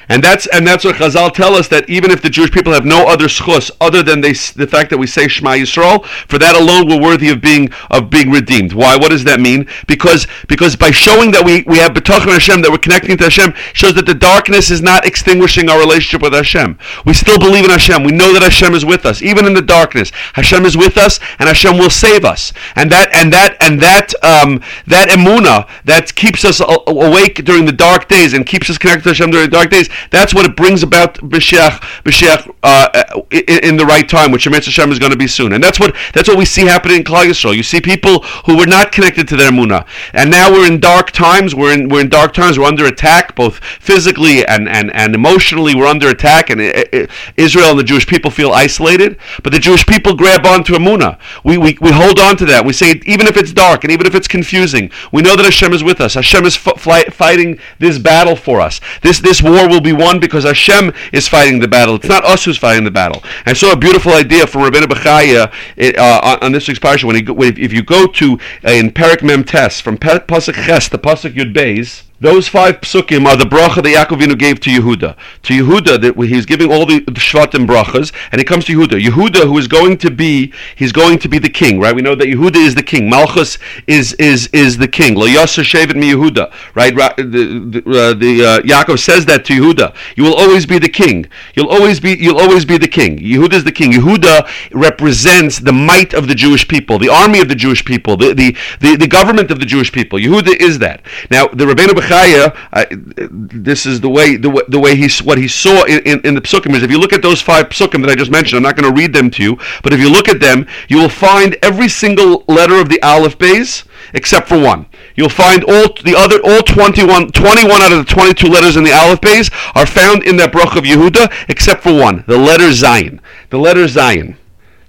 And 0.10 0.24
that's 0.24 0.48
and 0.48 0.68
that's 0.68 0.84
what 0.84 0.96
Chazal 0.96 1.34
tell 1.34 1.56
us 1.56 1.68
that 1.70 1.90
even 1.90 2.12
if 2.12 2.22
the 2.22 2.30
Jewish 2.30 2.52
people 2.52 2.74
have 2.74 2.86
no 2.86 3.08
other 3.08 3.26
schus 3.26 3.72
other 3.80 4.04
than 4.04 4.22
they, 4.22 4.34
the 4.34 4.68
fact 4.68 4.90
that 4.90 4.98
we 4.98 5.08
say 5.08 5.28
Shema 5.28 5.52
Yisrael, 5.52 6.06
for 6.06 6.38
that 6.40 6.56
alone 6.56 6.88
we're 6.88 7.02
worthy 7.02 7.30
of 7.30 7.42
being 7.42 7.72
of 7.90 8.10
being 8.10 8.30
redeemed. 8.30 8.74
Why? 8.74 8.98
What 8.98 9.10
does 9.10 9.24
that 9.24 9.40
mean? 9.40 9.68
Because 9.88 10.28
because 10.48 10.76
by 10.76 10.92
showing 10.92 11.32
that 11.32 11.46
we, 11.46 11.64
we 11.64 11.78
have 11.78 11.94
betachon 11.94 12.32
Hashem, 12.32 12.62
that 12.62 12.72
we're 12.72 12.78
connecting 12.78 13.18
to 13.18 13.24
Hashem, 13.26 13.54
shows 13.74 13.94
that 13.96 14.06
the 14.06 14.14
darkness 14.14 14.72
is 14.72 14.82
not 14.82 15.06
extinguishing 15.06 15.70
our 15.70 15.80
relationship 15.80 16.22
with 16.22 16.34
Hashem. 16.34 16.78
We 17.06 17.14
still 17.14 17.40
believe 17.40 17.64
in 17.64 17.72
Hashem. 17.72 18.04
We 18.04 18.12
know 18.12 18.34
that 18.34 18.42
Hashem 18.42 18.74
is 18.74 18.86
with 18.86 19.06
us, 19.06 19.22
even 19.22 19.46
in 19.46 19.54
the 19.54 19.62
darkness. 19.62 20.12
Hashem 20.34 20.66
is 20.66 20.76
with 20.76 20.98
us, 20.98 21.20
and 21.40 21.48
Hashem 21.48 21.78
will 21.78 21.90
save 21.90 22.26
us. 22.26 22.52
And 22.76 22.92
that 22.92 23.10
and 23.14 23.32
that 23.32 23.58
and 23.62 23.80
that 23.82 24.14
um, 24.24 24.62
that 24.88 25.10
emuna 25.10 25.70
that 25.86 26.14
keeps 26.16 26.44
us 26.44 26.62
awake 26.88 27.46
during 27.46 27.66
the 27.66 27.72
dark 27.72 28.08
days 28.08 28.34
and 28.34 28.46
keeps 28.46 28.70
us 28.70 28.78
connected 28.78 29.04
to 29.04 29.10
Hashem 29.10 29.32
during 29.32 29.50
the 29.50 29.56
dark 29.56 29.70
days 29.70 29.90
that's 30.12 30.34
what 30.34 30.46
it 30.46 30.56
brings 30.56 30.84
about 30.84 31.16
B'Shiach, 31.16 31.80
B'Shiach 32.04 32.54
uh, 32.64 33.22
in, 33.32 33.64
in, 33.64 33.78
the 33.78 33.86
right 33.86 34.08
time, 34.08 34.32
which 34.32 34.46
Shemetz 34.46 34.66
Hashem 34.66 34.92
is 34.92 35.00
going 35.00 35.12
to 35.12 35.18
be 35.18 35.28
soon. 35.28 35.54
And 35.54 35.64
that's 35.64 35.80
what 35.80 35.96
that's 36.14 36.30
what 36.30 36.38
we 36.38 36.46
see 36.46 36.62
happening 36.62 36.98
in 36.98 37.04
Klal 37.04 37.26
Yisrael. 37.26 37.56
You 37.56 37.64
see 37.64 37.82
people 37.82 38.20
who 38.46 38.58
were 38.58 38.66
not 38.66 38.92
connected 38.92 39.28
to 39.30 39.36
their 39.36 39.52
Munah, 39.52 39.86
and 40.14 40.30
now 40.30 40.52
we're 40.52 40.68
in 40.68 40.80
dark 40.80 41.12
times. 41.12 41.56
We're 41.56 41.74
in 41.74 41.90
we're 41.90 42.02
in 42.02 42.10
dark 42.10 42.34
times. 42.34 42.58
We're 42.58 42.66
under 42.66 42.86
attack, 42.86 43.36
both 43.36 43.58
physically 43.58 44.46
and 44.46 44.70
and, 44.70 44.94
and 44.94 45.16
emotionally. 45.16 45.76
We're 45.76 45.88
under 45.88 46.10
attack, 46.10 46.50
and 46.50 46.62
it, 46.62 46.90
it, 46.94 47.10
Israel 47.38 47.72
and 47.72 47.80
the 47.80 47.84
Jewish 47.84 48.08
people 48.08 48.32
feel 48.32 48.52
isolated. 48.52 49.18
But 49.44 49.54
the 49.54 49.60
Jewish 49.60 49.86
people 49.86 50.16
grab 50.16 50.46
onto 50.46 50.74
Amunah. 50.74 51.20
We, 51.44 51.58
we 51.58 51.78
we 51.82 51.92
hold 51.92 52.20
on 52.20 52.38
to 52.38 52.46
that. 52.46 52.66
We 52.66 52.74
say 52.74 53.02
even 53.06 53.28
if 53.28 53.38
it's 53.38 53.52
dark 53.52 53.84
and 53.84 53.92
even 53.92 54.08
if 54.08 54.16
it's 54.16 54.28
confusing, 54.28 54.92
we 55.12 55.22
know 55.22 55.36
that 55.36 55.46
Hashem 55.46 55.74
is 55.74 55.84
with 55.84 56.02
us. 56.02 56.14
Hashem 56.14 56.46
is 56.46 56.56
f- 56.56 56.80
fighting 57.14 57.60
this 57.80 57.98
battle 57.98 58.36
for 58.36 58.62
us. 58.62 58.80
This 59.02 59.20
this 59.20 59.42
war 59.42 59.68
will 59.68 59.82
be 59.84 59.94
won 59.94 60.20
because 60.20 60.44
Hashem 60.44 60.94
is 61.12 61.28
fighting 61.28 61.60
the 61.60 61.68
battle. 61.68 61.96
It's 61.96 62.08
not 62.08 62.24
us 62.26 62.46
who's 62.46 62.58
fighting 62.58 62.84
the 62.84 62.92
battle. 62.92 63.24
I 63.46 63.54
saw 63.54 63.72
a 63.72 63.78
beautiful 63.78 64.14
idea 64.14 64.48
from 64.48 64.62
Rabbeinu 64.62 64.86
Bechaya 64.86 65.52
uh, 65.98 66.40
on 66.42 66.52
this 66.52 66.68
week's 66.68 66.80
parsha. 66.80 67.04
When, 67.06 67.16
he, 67.16 67.62
if 67.62 67.74
you 67.74 67.84
go 67.84 68.08
to 68.08 68.40
uh, 68.66 68.72
in 68.72 68.92
Perik 68.92 69.24
Mem 69.24 69.44
Tes 69.44 69.80
from 69.80 69.98
Pasuk 69.98 70.56
Ches 70.56 70.90
to 70.90 70.98
Pasuk 70.98 71.34
Yud 71.34 71.54
Beis, 71.54 72.04
those 72.20 72.48
five 72.48 72.80
psukim 72.82 73.26
are 73.26 73.36
the 73.36 73.44
bracha 73.44 73.84
that 73.84 74.08
Yaakovinu 74.08 74.38
gave 74.38 74.60
to 74.62 74.70
Yehuda. 74.70 75.16
To 75.44 75.54
Yehuda, 75.54 76.02
that 76.02 76.16
he's 76.28 76.46
giving 76.46 76.72
all 76.72 76.86
the, 76.86 77.00
the 77.00 77.12
Shvatim 77.12 77.68
brachas, 77.68 78.14
and 78.32 78.40
he 78.40 78.46
comes 78.46 78.66
to 78.66 78.78
Yehuda. 78.78 79.02
Yehuda, 79.02 79.46
who 79.46 79.58
is 79.58 79.68
going 79.68 79.98
to 79.98 80.10
be, 80.10 80.54
he's 80.76 80.92
going 80.92 81.20
to 81.20 81.28
be 81.28 81.40
the 81.40 81.50
king, 81.50 81.80
right? 81.80 81.94
We 81.94 82.02
know 82.02 82.16
that 82.16 82.28
Yehuda 82.28 82.56
is 82.56 82.76
the 82.76 82.84
king. 82.84 83.10
Malchus 83.10 83.58
is 83.88 84.14
is 84.14 84.48
is 84.54 84.78
the 84.78 84.88
king. 84.88 85.16
Lo 85.16 85.28
Yasur 85.28 85.64
Shevet 85.64 85.96
mi 85.96 86.14
Yehuda, 86.14 86.54
right? 86.76 86.96
The 86.96 87.24
the, 87.24 87.80
uh, 87.80 88.14
the 88.14 88.46
uh, 88.46 88.62
Yaakov 88.62 89.00
says 89.00 89.26
that 89.26 89.44
to 89.46 89.54
Yehuda. 89.54 89.96
You 90.16 90.24
will 90.24 90.36
always 90.36 90.66
be 90.66 90.80
the 90.80 90.90
king. 90.90 91.28
You'll 91.56 91.70
always 91.70 92.00
be 92.00 92.16
you'll 92.20 92.40
always 92.40 92.64
be 92.64 92.78
the 92.78 92.88
king. 92.88 93.18
Yehuda 93.18 93.54
is 93.54 93.64
the 93.64 93.72
king. 93.72 93.92
Yehuda 93.92 94.48
represents 94.72 95.60
the 95.60 95.74
might 95.74 96.14
of 96.14 96.28
the 96.28 96.36
Jewish 96.36 96.68
people, 96.68 97.00
the 97.00 97.10
army 97.10 97.42
of 97.42 97.50
the 97.50 97.56
Jewish 97.56 97.84
people, 97.84 98.16
the 98.16 98.34
the 98.34 98.56
the, 98.80 98.96
the 98.96 99.08
government 99.08 99.52
of 99.52 99.60
the 99.60 99.66
Jewish 99.66 99.92
people. 99.92 100.20
Yehuda 100.20 100.56
is 100.62 100.80
that. 100.80 101.02
Now 101.30 101.48
the 101.48 101.66
Rabbeinu 101.66 102.03
Chaya, 102.04 102.56
uh, 102.74 102.86
this 102.92 103.86
is 103.86 104.02
the 104.02 104.10
way 104.10 104.36
the, 104.36 104.66
the 104.68 104.80
way 104.80 104.96
he 104.96 105.10
what 105.24 105.38
he 105.38 105.48
saw 105.48 105.84
in, 105.84 106.00
in, 106.06 106.20
in, 106.22 106.34
the 106.36 106.42
psukim 106.42 106.76
is 106.76 106.84
if 106.84 106.92
you 106.92 107.00
look 107.00 107.14
at 107.14 107.22
those 107.22 107.42
five 107.42 107.70
psukim 107.70 108.02
that 108.02 108.10
I 108.10 108.16
just 108.16 108.32
mentioned, 108.32 108.58
I'm 108.58 108.64
not 108.64 108.76
going 108.76 108.94
to 108.94 109.00
read 109.00 109.14
them 109.14 109.30
to 109.32 109.44
you, 109.44 109.58
but 109.82 109.94
if 109.94 110.00
you 110.00 110.10
look 110.10 110.28
at 110.28 110.40
them, 110.40 110.68
you 110.88 110.98
will 110.98 111.10
find 111.10 111.58
every 111.62 111.90
single 111.90 112.44
letter 112.48 112.76
of 112.76 112.90
the 112.90 113.02
Aleph 113.02 113.38
Beis 113.38 113.86
except 114.14 114.48
for 114.48 114.60
one. 114.60 114.86
You'll 115.16 115.30
find 115.30 115.64
all 115.64 115.94
the 116.04 116.16
other 116.18 116.40
all 116.44 116.62
21, 116.62 117.32
21 117.32 117.82
out 117.82 117.92
of 117.92 118.06
the 118.06 118.12
22 118.14 118.48
letters 118.48 118.76
in 118.76 118.84
the 118.84 118.94
Aleph 118.94 119.22
Beis 119.22 119.52
are 119.76 119.86
found 119.86 120.24
in 120.24 120.38
that 120.38 120.52
Brach 120.52 120.76
of 120.76 120.84
Yehuda 120.84 121.32
except 121.50 121.84
for 121.84 121.94
one, 121.94 122.24
the 122.28 122.38
letter 122.38 122.70
Zayin. 122.70 123.20
The 123.50 123.58
letter 123.58 123.86
Zayin. 123.86 124.36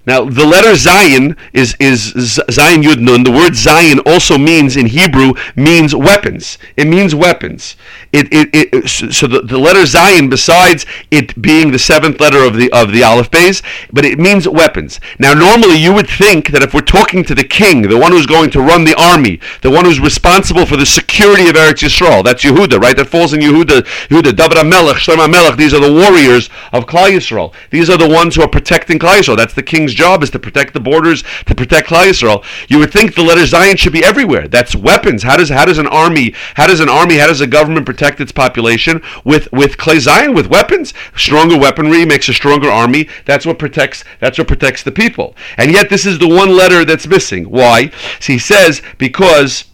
Now, 0.05 0.25
the 0.25 0.45
letter 0.45 0.71
Zayin 0.71 1.37
is, 1.53 1.75
is 1.79 2.13
Zayin 2.13 2.83
Yud 2.83 2.99
Nun. 2.99 3.23
The 3.23 3.31
word 3.31 3.53
Zayin 3.53 4.05
also 4.05 4.37
means, 4.37 4.77
in 4.77 4.87
Hebrew, 4.87 5.33
means 5.55 5.95
weapons. 5.95 6.57
It 6.77 6.87
means 6.87 7.15
weapons. 7.15 7.75
It, 8.13 8.27
it, 8.31 8.49
it, 8.53 8.87
so 8.87 9.27
the, 9.27 9.41
the 9.41 9.57
letter 9.57 9.81
Zayin, 9.81 10.29
besides 10.29 10.85
it 11.09 11.41
being 11.41 11.71
the 11.71 11.79
seventh 11.79 12.19
letter 12.19 12.43
of 12.43 12.55
the 12.55 12.71
of 12.71 12.91
the 12.91 13.03
Aleph 13.03 13.31
Beis, 13.31 13.63
but 13.91 14.05
it 14.05 14.19
means 14.19 14.47
weapons. 14.47 14.99
Now, 15.17 15.33
normally 15.33 15.77
you 15.77 15.93
would 15.93 16.07
think 16.07 16.49
that 16.49 16.61
if 16.61 16.73
we're 16.73 16.81
talking 16.81 17.23
to 17.25 17.35
the 17.35 17.43
king, 17.43 17.81
the 17.81 17.97
one 17.97 18.11
who's 18.11 18.25
going 18.25 18.51
to 18.51 18.61
run 18.61 18.83
the 18.83 18.95
army, 18.95 19.39
the 19.61 19.71
one 19.71 19.85
who's 19.85 19.99
responsible 19.99 20.65
for 20.65 20.77
the 20.77 20.85
security 20.85 21.47
of 21.49 21.55
Eretz 21.55 21.81
Yisrael, 21.83 22.23
that's 22.23 22.43
Yehuda, 22.43 22.79
right? 22.79 22.95
That 22.95 23.07
falls 23.07 23.33
in 23.33 23.39
Yehuda, 23.39 23.81
Yehuda, 24.09 24.35
David 24.35 24.57
HaMelech, 24.57 24.95
Shlomo 24.95 25.27
HaMelech. 25.27 25.57
These 25.57 25.73
are 25.73 25.81
the 25.81 25.91
warriors 25.91 26.49
of 26.71 26.85
Klal 26.85 27.11
Yisrael. 27.11 27.53
These 27.71 27.89
are 27.89 27.97
the 27.97 28.07
ones 28.07 28.35
who 28.35 28.43
are 28.43 28.47
protecting 28.47 28.99
Klal 28.99 29.19
Yisrael. 29.19 29.37
That's 29.37 29.53
the 29.53 29.63
king's 29.63 29.94
job 29.95 30.23
is 30.23 30.29
to 30.31 30.39
protect 30.39 30.73
the 30.73 30.79
borders, 30.79 31.23
to 31.45 31.55
protect 31.55 31.87
Klal 31.87 32.05
Yisrael. 32.05 32.43
You 32.67 32.79
would 32.79 32.91
think 32.91 33.15
the 33.15 33.23
letter 33.23 33.41
Zayin 33.41 33.77
should 33.77 33.93
be 33.93 34.03
everywhere. 34.03 34.47
That's 34.47 34.75
weapons. 34.75 35.23
How 35.23 35.37
does 35.37 35.49
how 35.49 35.65
does 35.65 35.77
an 35.77 35.87
army 35.87 36.33
how 36.55 36.67
does 36.67 36.79
an 36.79 36.89
army 36.89 37.17
how 37.17 37.27
does 37.27 37.41
a 37.41 37.47
government 37.47 37.85
protect 37.85 38.19
its 38.19 38.31
population 38.31 39.01
with 39.23 39.51
with 39.51 39.77
Klal 39.77 39.97
Zayin 39.97 40.35
with 40.35 40.47
weapons? 40.47 40.93
Stronger 41.15 41.57
weaponry 41.57 42.05
makes 42.05 42.29
a 42.29 42.33
stronger 42.33 42.69
army. 42.69 43.07
That's 43.25 43.45
what 43.45 43.59
protects 43.59 44.03
that's 44.19 44.37
what 44.37 44.47
protects 44.47 44.83
the 44.83 44.91
people. 44.91 45.35
And 45.57 45.71
yet 45.71 45.89
this 45.89 46.05
is 46.05 46.19
the 46.19 46.27
one 46.27 46.55
letter 46.55 46.85
that's 46.85 47.07
missing. 47.07 47.45
Why? 47.45 47.89
So 48.19 48.33
he 48.33 48.39
says 48.39 48.81
because 48.97 49.65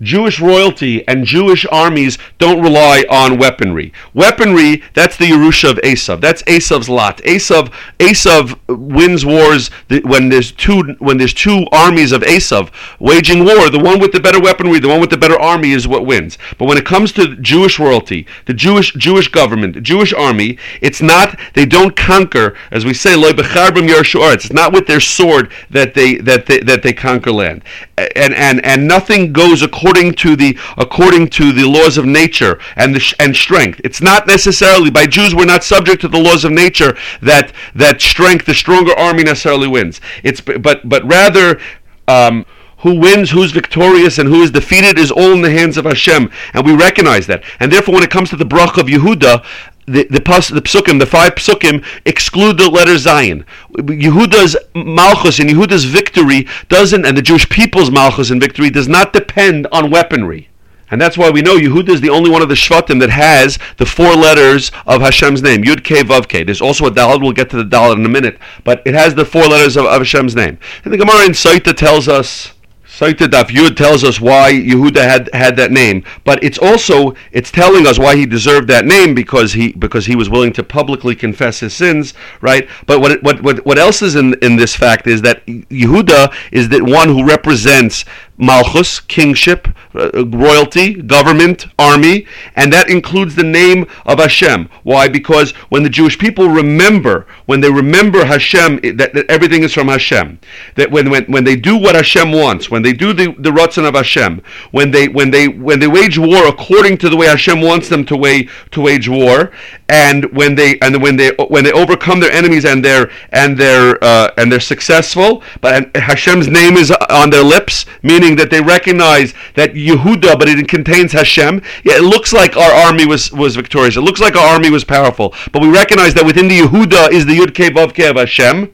Jewish 0.00 0.40
royalty 0.40 1.06
and 1.08 1.24
Jewish 1.24 1.64
armies 1.72 2.18
don't 2.38 2.62
rely 2.62 3.04
on 3.10 3.38
weaponry. 3.38 3.92
Weaponry, 4.14 4.82
that's 4.94 5.16
the 5.16 5.26
Yerusha 5.26 5.70
of 5.70 5.76
Esav. 5.78 6.20
That's 6.20 6.42
Esav's 6.42 6.88
lot. 6.88 7.18
Esav, 7.18 7.72
Esav 7.98 8.58
wins 8.68 9.24
wars 9.24 9.70
when 10.04 10.28
there's 10.28 10.52
two 10.52 10.96
when 10.98 11.16
there's 11.16 11.32
two 11.32 11.64
armies 11.72 12.12
of 12.12 12.22
Esav 12.22 12.70
waging 12.98 13.44
war. 13.44 13.70
The 13.70 13.78
one 13.78 13.98
with 13.98 14.12
the 14.12 14.20
better 14.20 14.40
weaponry, 14.40 14.80
the 14.80 14.88
one 14.88 15.00
with 15.00 15.10
the 15.10 15.16
better 15.16 15.40
army 15.40 15.72
is 15.72 15.88
what 15.88 16.04
wins. 16.04 16.36
But 16.58 16.66
when 16.66 16.76
it 16.76 16.84
comes 16.84 17.12
to 17.12 17.36
Jewish 17.36 17.78
royalty, 17.78 18.26
the 18.44 18.54
Jewish 18.54 18.92
Jewish 18.94 19.28
government, 19.28 19.74
the 19.74 19.80
Jewish 19.80 20.12
army, 20.12 20.58
it's 20.80 21.00
not 21.00 21.38
they 21.54 21.64
don't 21.64 21.96
conquer, 21.96 22.56
as 22.70 22.84
we 22.84 22.92
say, 22.92 23.14
it's 23.16 24.52
not 24.52 24.72
with 24.72 24.86
their 24.86 25.00
sword 25.00 25.50
that 25.70 25.94
they 25.94 26.16
that 26.16 26.46
they 26.46 26.60
that 26.60 26.82
they 26.82 26.92
conquer 26.92 27.32
land. 27.32 27.62
And 27.96 28.34
and 28.34 28.64
and 28.64 28.86
nothing 28.86 29.32
goes 29.32 29.62
according 29.62 29.85
according 29.86 30.12
to 30.14 30.34
the 30.34 30.58
according 30.76 31.28
to 31.28 31.52
the 31.52 31.64
laws 31.64 31.96
of 31.96 32.04
nature 32.04 32.58
and 32.74 32.92
the 32.92 33.14
and 33.20 33.36
strength. 33.36 33.80
It's 33.84 34.00
not 34.00 34.26
necessarily 34.26 34.90
by 34.90 35.06
Jews 35.06 35.32
we're 35.32 35.44
not 35.44 35.62
subject 35.62 36.00
to 36.00 36.08
the 36.08 36.18
laws 36.18 36.44
of 36.44 36.50
nature 36.50 36.96
that 37.22 37.52
that 37.76 38.00
strength, 38.00 38.46
the 38.46 38.54
stronger 38.54 38.92
army 38.98 39.22
necessarily 39.22 39.68
wins. 39.68 40.00
It's 40.24 40.40
but 40.40 40.88
but 40.88 41.04
rather. 41.04 41.60
Um, 42.08 42.46
who 42.80 43.00
wins, 43.00 43.30
who's 43.30 43.52
victorious, 43.52 44.18
and 44.18 44.28
who 44.28 44.42
is 44.42 44.50
defeated 44.50 44.98
is 44.98 45.10
all 45.10 45.32
in 45.32 45.40
the 45.40 45.50
hands 45.50 45.78
of 45.78 45.86
Hashem, 45.86 46.30
and 46.52 46.64
we 46.64 46.76
recognize 46.76 47.26
that. 47.26 47.42
And 47.58 47.72
therefore, 47.72 47.94
when 47.94 48.04
it 48.04 48.10
comes 48.10 48.28
to 48.30 48.36
the 48.36 48.44
brach 48.44 48.76
of 48.76 48.86
Yehuda, 48.86 49.44
the 49.86 50.04
the, 50.04 50.20
psukim, 50.20 50.98
the 50.98 51.06
five 51.06 51.34
psukim, 51.36 51.84
exclude 52.04 52.58
the 52.58 52.68
letter 52.68 52.94
Zayin. 52.94 53.44
Yehuda's 53.74 54.56
malchus 54.74 55.38
and 55.38 55.48
Yehuda's 55.48 55.84
victory 55.84 56.46
doesn't, 56.68 57.06
and 57.06 57.16
the 57.16 57.22
Jewish 57.22 57.48
people's 57.48 57.90
malchus 57.90 58.30
and 58.30 58.40
victory 58.40 58.70
does 58.70 58.88
not 58.88 59.12
depend 59.12 59.66
on 59.72 59.90
weaponry. 59.90 60.48
And 60.88 61.00
that's 61.00 61.18
why 61.18 61.30
we 61.30 61.42
know 61.42 61.56
Yehuda 61.56 61.88
is 61.88 62.00
the 62.00 62.10
only 62.10 62.30
one 62.30 62.42
of 62.42 62.48
the 62.48 62.54
Shvatim 62.54 63.00
that 63.00 63.10
has 63.10 63.58
the 63.76 63.86
four 63.86 64.14
letters 64.14 64.70
of 64.86 65.00
Hashem's 65.00 65.42
name, 65.42 65.64
Yud 65.64 65.82
K 65.82 66.02
Vav 66.02 66.28
K. 66.28 66.44
There's 66.44 66.60
also 66.60 66.86
a 66.86 66.90
Dalet, 66.90 67.20
we'll 67.20 67.32
get 67.32 67.50
to 67.50 67.56
the 67.56 67.64
Dalet 67.64 67.96
in 67.96 68.04
a 68.04 68.08
minute, 68.08 68.38
but 68.62 68.82
it 68.84 68.94
has 68.94 69.14
the 69.14 69.24
four 69.24 69.42
letters 69.42 69.76
of, 69.76 69.86
of 69.86 69.98
Hashem's 69.98 70.36
name. 70.36 70.58
And 70.84 70.92
the 70.92 70.98
Gemara 70.98 71.24
in 71.24 71.32
Saita 71.32 71.76
tells 71.76 72.06
us 72.06 72.52
Saita 72.96 73.26
Daf 73.26 73.76
tells 73.76 74.02
us 74.04 74.22
why 74.22 74.50
Yehuda 74.52 75.02
had, 75.02 75.28
had 75.34 75.54
that 75.58 75.70
name, 75.70 76.02
but 76.24 76.42
it's 76.42 76.56
also 76.56 77.14
it's 77.30 77.50
telling 77.50 77.86
us 77.86 77.98
why 77.98 78.16
he 78.16 78.24
deserved 78.24 78.68
that 78.68 78.86
name 78.86 79.14
because 79.14 79.52
he 79.52 79.72
because 79.72 80.06
he 80.06 80.16
was 80.16 80.30
willing 80.30 80.50
to 80.54 80.62
publicly 80.64 81.14
confess 81.14 81.60
his 81.60 81.74
sins, 81.74 82.14
right? 82.40 82.66
But 82.86 83.00
what 83.00 83.22
what 83.22 83.42
what, 83.42 83.66
what 83.66 83.78
else 83.78 84.00
is 84.00 84.16
in 84.16 84.32
in 84.40 84.56
this 84.56 84.74
fact 84.74 85.06
is 85.06 85.20
that 85.20 85.44
Yehuda 85.44 86.34
is 86.52 86.70
the 86.70 86.82
one 86.82 87.08
who 87.10 87.22
represents 87.26 88.06
Malchus, 88.38 89.00
kingship, 89.00 89.68
uh, 89.94 90.26
royalty, 90.26 90.94
government, 90.94 91.66
army, 91.78 92.26
and 92.54 92.72
that 92.72 92.90
includes 92.90 93.34
the 93.34 93.42
name 93.42 93.86
of 94.04 94.18
Hashem. 94.18 94.68
Why? 94.82 95.08
Because 95.08 95.52
when 95.70 95.82
the 95.82 95.88
Jewish 95.88 96.18
people 96.18 96.48
remember, 96.48 97.26
when 97.46 97.60
they 97.60 97.70
remember 97.70 98.24
Hashem, 98.24 98.80
that, 98.96 99.14
that 99.14 99.26
everything 99.28 99.62
is 99.62 99.72
from 99.72 99.88
Hashem. 99.88 100.38
That 100.74 100.90
when, 100.90 101.10
when, 101.10 101.24
when 101.26 101.44
they 101.44 101.56
do 101.56 101.76
what 101.76 101.94
Hashem 101.94 102.32
wants, 102.32 102.70
when 102.70 102.82
they 102.82 102.92
do 102.92 103.12
the, 103.12 103.34
the 103.38 103.50
Ratzon 103.50 103.88
of 103.88 103.94
Hashem, 103.94 104.42
when 104.70 104.90
they 104.90 105.08
when 105.08 105.30
they 105.30 105.48
when 105.48 105.78
they 105.78 105.86
wage 105.86 106.18
war 106.18 106.46
according 106.46 106.98
to 106.98 107.08
the 107.08 107.16
way 107.16 107.26
Hashem 107.26 107.60
wants 107.60 107.88
them 107.88 108.04
to 108.06 108.16
wage 108.16 108.50
to 108.72 108.80
wage 108.80 109.08
war, 109.08 109.52
and 109.88 110.24
when 110.32 110.54
they 110.54 110.78
and 110.80 111.00
when 111.02 111.16
they 111.16 111.30
when 111.48 111.64
they 111.64 111.72
overcome 111.72 112.20
their 112.20 112.32
enemies 112.32 112.64
and 112.64 112.84
they're 112.84 113.10
and 113.30 113.56
they're 113.56 114.02
uh, 114.02 114.30
and 114.36 114.50
they're 114.50 114.60
successful, 114.60 115.42
but 115.60 115.94
Hashem's 115.96 116.48
name 116.48 116.76
is 116.76 116.90
on 116.90 117.30
their 117.30 117.44
lips, 117.44 117.86
meaning 118.02 118.25
that 118.34 118.50
they 118.50 118.60
recognize 118.60 119.32
that 119.54 119.74
Yehuda, 119.74 120.36
but 120.38 120.48
it 120.48 120.66
contains 120.66 121.12
Hashem. 121.12 121.62
Yeah, 121.84 121.98
it 121.98 122.02
looks 122.02 122.32
like 122.32 122.56
our 122.56 122.72
army 122.72 123.06
was 123.06 123.30
was 123.30 123.54
victorious. 123.54 123.96
It 123.96 124.00
looks 124.00 124.20
like 124.20 124.34
our 124.34 124.48
army 124.54 124.70
was 124.70 124.82
powerful, 124.82 125.32
but 125.52 125.62
we 125.62 125.68
recognize 125.68 126.14
that 126.14 126.26
within 126.26 126.48
the 126.48 126.58
Yehuda 126.58 127.12
is 127.12 127.26
the 127.26 127.38
Yud 127.38 127.52
Ke 127.54 127.72
Vav 127.72 127.94
Ke 127.94 128.10
of 128.10 128.16
Hashem. 128.16 128.72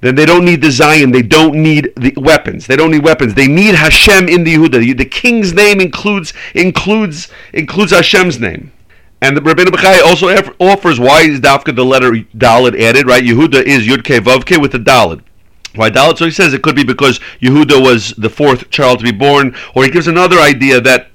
Then 0.00 0.14
they 0.14 0.24
don't 0.24 0.44
need 0.44 0.62
the 0.62 0.68
Zayin. 0.68 1.12
They 1.12 1.22
don't 1.22 1.54
need 1.54 1.92
the 1.96 2.14
weapons. 2.16 2.66
They 2.66 2.76
don't 2.76 2.90
need 2.90 3.04
weapons. 3.04 3.34
They 3.34 3.46
need 3.46 3.74
Hashem 3.74 4.28
in 4.28 4.44
the 4.44 4.54
Yehuda. 4.54 4.96
The, 4.96 5.04
king's 5.04 5.52
name 5.52 5.80
includes 5.80 6.32
includes 6.54 7.28
includes 7.52 7.92
Hashem's 7.92 8.40
name. 8.40 8.72
And 9.22 9.36
the 9.36 9.42
Rabbeinu 9.42 9.66
Bechai 9.66 10.00
also 10.02 10.28
offers 10.58 10.98
why 10.98 11.22
is 11.22 11.40
Dafka 11.40 11.76
the 11.76 11.84
letter 11.84 12.12
Dalet 12.12 12.80
added, 12.80 13.06
right? 13.06 13.22
Yehuda 13.22 13.62
is 13.62 13.86
Yud 13.86 14.02
Ke 14.02 14.24
Vav 14.24 14.46
Ke 14.46 14.58
with 14.58 14.72
the 14.72 14.78
Dalet. 14.78 15.20
Why 15.74 15.90
Dalet? 15.90 16.18
So 16.18 16.24
he 16.24 16.30
says 16.30 16.52
it 16.52 16.62
could 16.62 16.76
be 16.76 16.84
because 16.84 17.20
Yehuda 17.40 17.82
was 17.82 18.10
the 18.14 18.30
fourth 18.30 18.70
child 18.70 18.98
to 18.98 19.04
be 19.04 19.12
born, 19.12 19.54
or 19.74 19.84
he 19.84 19.90
gives 19.90 20.08
another 20.08 20.38
idea 20.38 20.80
that 20.80 21.08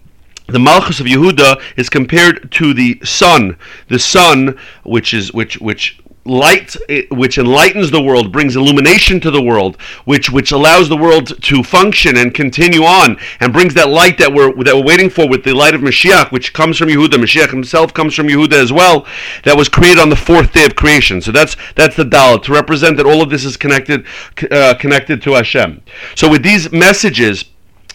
the 0.48 0.60
Malchus 0.60 1.00
of 1.00 1.08
Yehuda 1.08 1.62
is 1.76 1.90
compared 1.90 2.52
to 2.54 2.74
the 2.74 3.00
sun, 3.04 3.58
the 3.90 4.00
sun, 4.00 4.58
which 4.84 5.14
is 5.14 5.34
which 5.34 5.58
which 5.60 6.00
light 6.26 6.76
which 7.12 7.38
enlightens 7.38 7.92
the 7.92 8.02
world 8.02 8.32
brings 8.32 8.56
illumination 8.56 9.20
to 9.20 9.30
the 9.30 9.42
world 9.42 9.80
which 10.06 10.30
which 10.32 10.52
allows 10.52 10.90
the 10.90 10.98
world 10.98 11.42
to 11.44 11.62
function 11.62 12.18
and 12.18 12.34
continue 12.34 12.84
on 12.84 13.16
and 13.40 13.54
brings 13.54 13.76
that 13.76 13.90
light 13.90 14.18
that 14.18 14.34
we're 14.34 14.52
that 14.64 14.76
we're 14.76 14.84
waiting 14.84 15.10
for 15.10 15.30
with 15.30 15.44
the 15.44 15.54
light 15.54 15.76
of 15.76 15.82
Mashiach 15.82 16.32
which 16.32 16.52
comes 16.52 16.78
from 16.78 16.90
Yehuda. 16.90 17.14
Mashiach 17.14 17.52
himself 17.52 17.94
comes 17.94 18.16
from 18.16 18.28
Yehuda 18.28 18.54
as 18.54 18.74
well 18.74 19.06
that 19.44 19.56
was 19.56 19.70
created 19.70 20.00
on 20.00 20.10
the 20.10 20.16
fourth 20.16 20.52
day 20.52 20.66
of 20.66 20.76
creation. 20.76 21.22
So 21.22 21.32
that's 21.32 21.56
that's 21.76 21.96
the 21.96 22.04
Dalet 22.04 22.44
to 22.44 22.54
represent 22.54 22.98
that 22.98 23.06
all 23.06 23.22
of 23.22 23.30
this 23.30 23.46
is 23.46 23.56
connected 23.56 24.06
uh, 24.52 24.74
connected 24.80 25.22
to 25.24 25.34
Hashem. 25.34 25.82
So 26.16 26.30
with 26.30 26.42
these 26.42 26.72
messages 26.72 27.46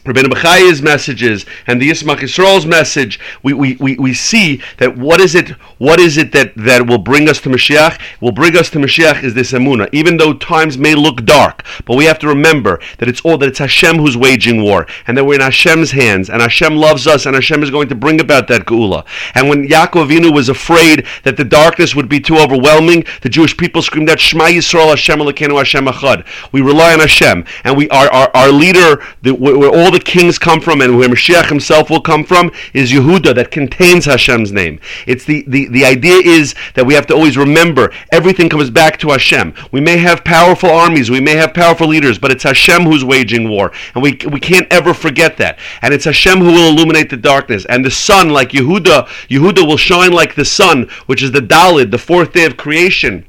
Rabbeinu 0.05 0.33
Bechaya's 0.33 0.81
messages 0.81 1.45
and 1.67 1.81
the 1.81 1.91
Yismach 1.91 2.19
Yisrael's 2.19 2.65
message, 2.65 3.21
we, 3.43 3.53
we, 3.53 3.77
we, 3.77 3.97
we 3.97 4.15
see 4.15 4.63
that 4.79 4.97
what 4.97 5.21
is 5.21 5.35
it 5.35 5.51
what 5.79 6.01
is 6.01 6.17
it 6.17 6.33
that, 6.33 6.55
that 6.57 6.87
will 6.87 6.99
bring 6.99 7.29
us 7.29 7.41
to 7.41 7.49
Mashiach? 7.49 8.01
Will 8.21 8.33
bring 8.33 8.57
us 8.57 8.71
to 8.71 8.79
Mashiach 8.79 9.23
is 9.23 9.35
this 9.35 9.53
Emunah. 9.53 9.89
Even 9.93 10.17
though 10.17 10.35
times 10.35 10.79
may 10.79 10.95
look 10.95 11.25
dark, 11.25 11.65
but 11.85 11.97
we 11.97 12.05
have 12.05 12.19
to 12.21 12.29
remember 12.29 12.81
that 12.99 13.09
it's 13.09 13.21
all 13.23 13.39
that 13.39 13.49
it's 13.49 13.59
Hashem 13.59 13.97
who's 13.97 14.17
waging 14.17 14.63
war, 14.63 14.87
and 15.07 15.17
that 15.17 15.25
we're 15.25 15.37
in 15.37 15.41
Hashem's 15.41 15.91
hands, 15.93 16.29
and 16.29 16.43
Hashem 16.43 16.77
loves 16.77 17.07
us, 17.07 17.27
and 17.27 17.35
Hashem 17.35 17.63
is 17.63 17.71
going 17.71 17.89
to 17.89 17.95
bring 17.95 18.21
about 18.21 18.49
that 18.49 18.67
Geula. 18.67 19.07
And 19.35 19.49
when 19.49 19.67
Yaakov 19.67 20.09
Avinu 20.09 20.33
was 20.33 20.49
afraid 20.49 21.07
that 21.25 21.37
the 21.37 21.45
darkness 21.45 21.95
would 21.95 22.09
be 22.09 22.21
too 22.21 22.37
overwhelming, 22.39 23.05
the 23.23 23.29
Jewish 23.29 23.57
people 23.57 23.83
screamed 23.83 24.11
out 24.11 24.21
Shema 24.21 24.45
Yisrael 24.45 24.89
Hashem 24.89 25.19
Elokeinu 25.19 25.57
Hashem 25.57 25.87
Echad. 25.87 26.27
We 26.53 26.61
rely 26.61 26.93
on 26.93 27.01
Hashem, 27.01 27.45
and 27.65 27.77
we 27.77 27.89
our 27.91 28.11
our, 28.13 28.31
our 28.35 28.51
leader, 28.51 29.03
the, 29.23 29.35
where 29.35 29.71
all 29.71 29.90
the 29.91 30.01
kings 30.01 30.39
come 30.39 30.61
from, 30.61 30.81
and 30.81 30.97
where 30.99 31.09
Mashiach 31.09 31.49
himself 31.49 31.91
will 31.91 32.01
come 32.01 32.25
from, 32.25 32.51
is 32.75 32.93
Yehuda 32.93 33.35
that 33.35 33.51
contains 33.51 34.05
Hashem's 34.05 34.53
name. 34.53 34.81
It's 35.07 35.25
the, 35.25 35.45
the 35.47 35.67
the 35.69 35.85
idea 35.85 36.17
is 36.17 36.55
that 36.75 36.87
we 36.87 36.95
have 36.95 37.07
to 37.09 37.15
always 37.15 37.37
remember 37.37 37.93
everything 38.13 38.49
comes 38.49 38.71
back 38.71 38.99
to 39.01 39.11
Hashem. 39.11 39.55
We 39.73 39.81
may 39.81 39.99
have 39.99 40.25
powerful 40.25 40.71
armies, 40.71 41.11
we 41.11 41.21
may 41.21 41.37
have 41.37 41.55
powerful 41.55 41.89
leaders, 41.89 42.19
but 42.19 42.31
it's 42.31 42.45
Hashem 42.45 42.83
who's 42.83 43.05
waging 43.05 43.49
war, 43.49 43.73
and 43.95 44.03
we 44.03 44.19
we 44.31 44.41
can't 44.41 44.73
ever 44.73 44.95
forget 44.95 45.37
that. 45.39 45.59
And 45.83 45.95
it's 45.95 46.05
Hashem 46.05 46.39
who 46.39 46.53
will 46.53 46.69
illuminate 46.69 47.11
the 47.11 47.17
darkness, 47.17 47.65
and 47.67 47.85
the 47.85 47.91
sun, 47.91 48.31
like 48.31 48.51
Yehuda, 48.51 49.07
Yehuda 49.29 49.67
will 49.67 49.77
shine 49.77 50.13
like 50.13 50.35
the 50.35 50.45
sun, 50.45 50.89
which 51.07 51.23
is 51.23 51.33
the 51.33 51.41
Dalet, 51.41 51.91
the 51.91 51.99
fourth 51.99 52.33
day 52.33 52.45
of 52.45 52.57
creation 52.57 53.27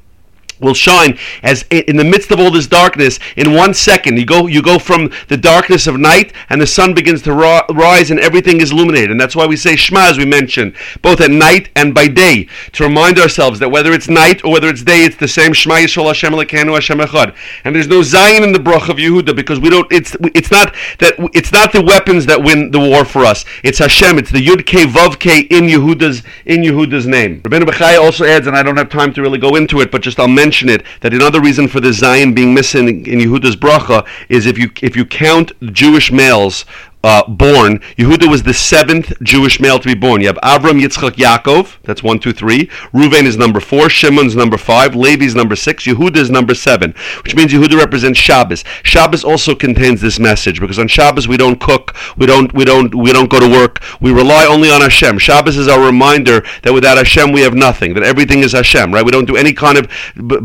will 0.62 0.74
shine 0.74 1.18
as 1.42 1.64
in 1.70 1.96
the 1.96 2.04
midst 2.04 2.30
of 2.30 2.40
all 2.40 2.50
this 2.50 2.66
darkness 2.66 3.18
in 3.36 3.52
one 3.52 3.74
second 3.74 4.16
you 4.16 4.24
go 4.24 4.46
you 4.46 4.62
go 4.62 4.78
from 4.78 5.10
the 5.28 5.36
darkness 5.36 5.86
of 5.86 5.98
night 5.98 6.32
and 6.48 6.60
the 6.60 6.66
sun 6.66 6.94
begins 6.94 7.22
to 7.22 7.32
rise 7.32 8.10
and 8.10 8.20
everything 8.20 8.60
is 8.60 8.70
illuminated. 8.70 9.10
And 9.10 9.20
that's 9.20 9.36
why 9.36 9.46
we 9.46 9.56
say 9.56 9.76
shema 9.76 10.08
as 10.08 10.18
we 10.18 10.24
mentioned 10.24 10.74
both 11.00 11.20
at 11.20 11.30
night 11.30 11.70
and 11.74 11.94
by 11.94 12.08
day 12.08 12.48
to 12.72 12.84
remind 12.84 13.18
ourselves 13.18 13.58
that 13.60 13.70
whether 13.70 13.92
it's 13.92 14.08
night 14.08 14.44
or 14.44 14.52
whether 14.52 14.68
it's 14.68 14.82
day 14.82 15.04
it's 15.04 15.16
the 15.16 15.28
same 15.28 15.52
shema 15.52 15.76
yisrael 15.76 16.06
hashem 16.06 16.32
elokeinu 16.32 16.74
hashem 16.74 16.98
echad. 16.98 17.34
And 17.64 17.74
there's 17.74 17.88
no 17.88 18.00
zayin 18.00 18.42
in 18.42 18.52
the 18.52 18.60
brach 18.60 18.88
of 18.88 18.96
yehuda 18.96 19.34
because 19.34 19.60
we 19.60 19.70
don't 19.70 19.90
it's 19.90 20.16
it's 20.34 20.50
not 20.50 20.74
that 20.98 21.14
it's 21.34 21.52
not 21.52 21.72
the 21.72 21.82
weapons 21.82 22.26
that 22.26 22.42
win 22.42 22.70
the 22.70 22.80
war 22.80 23.04
for 23.04 23.24
us. 23.24 23.44
It's 23.62 23.78
hashem 23.78 24.18
it's 24.18 24.30
the 24.30 24.44
yud 24.46 24.62
vav 24.62 25.18
k 25.18 25.40
in 25.40 25.64
yehuda's 25.64 26.22
in 26.46 26.62
yehuda's 26.62 27.06
name. 27.06 27.40
Rabbeinu 27.42 27.64
Bechai 27.64 28.00
also 28.00 28.24
adds 28.24 28.46
and 28.46 28.56
i 28.56 28.62
don't 28.62 28.76
have 28.76 28.88
time 28.88 29.12
to 29.14 29.22
really 29.22 29.38
go 29.38 29.56
into 29.56 29.80
it 29.80 29.90
but 29.90 30.02
just 30.02 30.18
i'll 30.20 30.28
mention 30.28 30.51
mention 30.52 30.68
it 30.68 30.84
that 31.00 31.14
another 31.14 31.40
reason 31.40 31.66
for 31.66 31.80
the 31.80 31.88
Zayin 31.88 32.34
being 32.34 32.52
missing 32.52 33.06
in 33.06 33.18
Yehuda's 33.20 33.56
bracha 33.56 34.06
is 34.28 34.44
if 34.44 34.58
you 34.58 34.70
if 34.82 34.94
you 34.94 35.06
count 35.06 35.50
Jewish 35.72 36.12
males 36.12 36.66
uh, 37.04 37.26
born. 37.28 37.78
Yehuda 37.96 38.30
was 38.30 38.42
the 38.42 38.54
seventh 38.54 39.12
Jewish 39.22 39.60
male 39.60 39.78
to 39.78 39.88
be 39.88 39.94
born. 39.94 40.20
You 40.20 40.28
have 40.28 40.36
Avram, 40.36 40.80
Yitzchak, 40.80 41.12
Yaakov. 41.12 41.78
That's 41.82 42.02
one, 42.02 42.18
two, 42.18 42.32
three. 42.32 42.66
Reuven 42.92 43.24
is 43.24 43.36
number 43.36 43.60
four. 43.60 43.88
Shimon's 43.88 44.36
number 44.36 44.56
five. 44.56 44.94
Levi 44.94 45.24
is 45.24 45.34
number 45.34 45.56
six. 45.56 45.84
Yehuda 45.84 46.16
is 46.16 46.30
number 46.30 46.54
seven, 46.54 46.94
which 47.24 47.34
means 47.34 47.52
Yehuda 47.52 47.78
represents 47.78 48.18
Shabbos. 48.18 48.64
Shabbos 48.82 49.24
also 49.24 49.54
contains 49.54 50.00
this 50.00 50.18
message 50.18 50.60
because 50.60 50.78
on 50.78 50.88
Shabbos 50.88 51.26
we 51.26 51.36
don't 51.36 51.60
cook, 51.60 51.94
we 52.16 52.26
don't, 52.26 52.52
we 52.54 52.64
don't, 52.64 52.94
we 52.94 53.12
don't 53.12 53.30
go 53.30 53.40
to 53.40 53.48
work. 53.48 53.80
We 54.00 54.12
rely 54.12 54.46
only 54.46 54.70
on 54.70 54.80
Hashem. 54.80 55.18
Shabbos 55.18 55.56
is 55.56 55.68
our 55.68 55.84
reminder 55.84 56.44
that 56.62 56.72
without 56.72 56.98
Hashem 56.98 57.32
we 57.32 57.40
have 57.42 57.54
nothing. 57.54 57.94
That 57.94 58.02
everything 58.04 58.40
is 58.40 58.52
Hashem. 58.52 58.92
Right? 58.92 59.04
We 59.04 59.10
don't 59.10 59.26
do 59.26 59.36
any 59.36 59.52
kind 59.52 59.78
of 59.78 59.88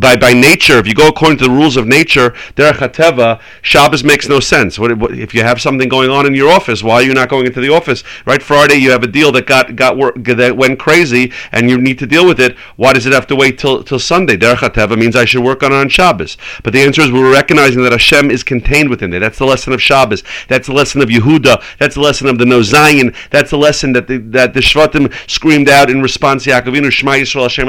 by 0.01 0.15
by 0.15 0.33
nature. 0.33 0.77
If 0.79 0.87
you 0.87 0.95
go 0.95 1.07
according 1.07 1.37
to 1.39 1.45
the 1.45 1.51
rules 1.51 1.77
of 1.77 1.87
nature, 1.87 2.31
derech 2.55 3.41
Shabbos 3.61 4.03
makes 4.03 4.27
no 4.27 4.39
sense. 4.39 4.79
What, 4.79 4.97
what, 4.97 5.17
if 5.17 5.33
you 5.33 5.43
have 5.43 5.61
something 5.61 5.89
going 5.89 6.09
on 6.09 6.25
in 6.25 6.33
your 6.33 6.46
your 6.47 6.55
office. 6.55 6.83
Why 6.83 6.95
are 6.95 7.03
you 7.03 7.13
not 7.13 7.29
going 7.29 7.45
into 7.45 7.61
the 7.61 7.73
office? 7.73 8.03
Right, 8.25 8.41
Friday 8.41 8.75
you 8.75 8.91
have 8.91 9.03
a 9.03 9.07
deal 9.07 9.31
that 9.33 9.45
got 9.45 9.75
got 9.75 9.97
work 9.97 10.15
that 10.23 10.55
went 10.55 10.79
crazy, 10.79 11.31
and 11.51 11.69
you 11.69 11.77
need 11.77 11.99
to 11.99 12.07
deal 12.07 12.25
with 12.25 12.39
it. 12.39 12.57
Why 12.75 12.93
does 12.93 13.05
it 13.05 13.13
have 13.13 13.27
to 13.27 13.35
wait 13.35 13.57
till 13.57 13.83
till 13.83 13.99
Sunday? 13.99 14.37
Derech 14.37 14.57
Hateva 14.57 14.97
means 14.97 15.15
I 15.15 15.25
should 15.25 15.43
work 15.43 15.63
on 15.63 15.71
it 15.71 15.75
on 15.75 15.89
Shabbos. 15.89 16.37
But 16.63 16.73
the 16.73 16.81
answer 16.81 17.01
is 17.01 17.11
we're 17.11 17.31
recognizing 17.31 17.83
that 17.83 17.91
Hashem 17.91 18.31
is 18.31 18.43
contained 18.43 18.89
within 18.89 19.13
it. 19.13 19.19
That's 19.19 19.37
the 19.37 19.45
lesson 19.45 19.73
of 19.73 19.81
Shabbos. 19.81 20.23
That's 20.47 20.67
the 20.67 20.73
lesson 20.73 21.01
of 21.01 21.09
Yehuda. 21.09 21.63
That's 21.79 21.95
the 21.95 22.01
lesson 22.01 22.27
of 22.27 22.37
the 22.37 22.45
No 22.45 22.61
Zayin. 22.61 23.15
That's 23.29 23.51
the 23.51 23.57
lesson 23.57 23.93
that 23.93 24.07
the, 24.07 24.17
that 24.17 24.53
the 24.53 24.61
Shvatim 24.61 25.13
screamed 25.29 25.69
out 25.69 25.89
in 25.89 26.01
response 26.01 26.45
to 26.45 26.51
Yaakovinu 26.51 26.91
Shema 26.91 27.13
Yisrael 27.13 27.43
Hashem. 27.43 27.67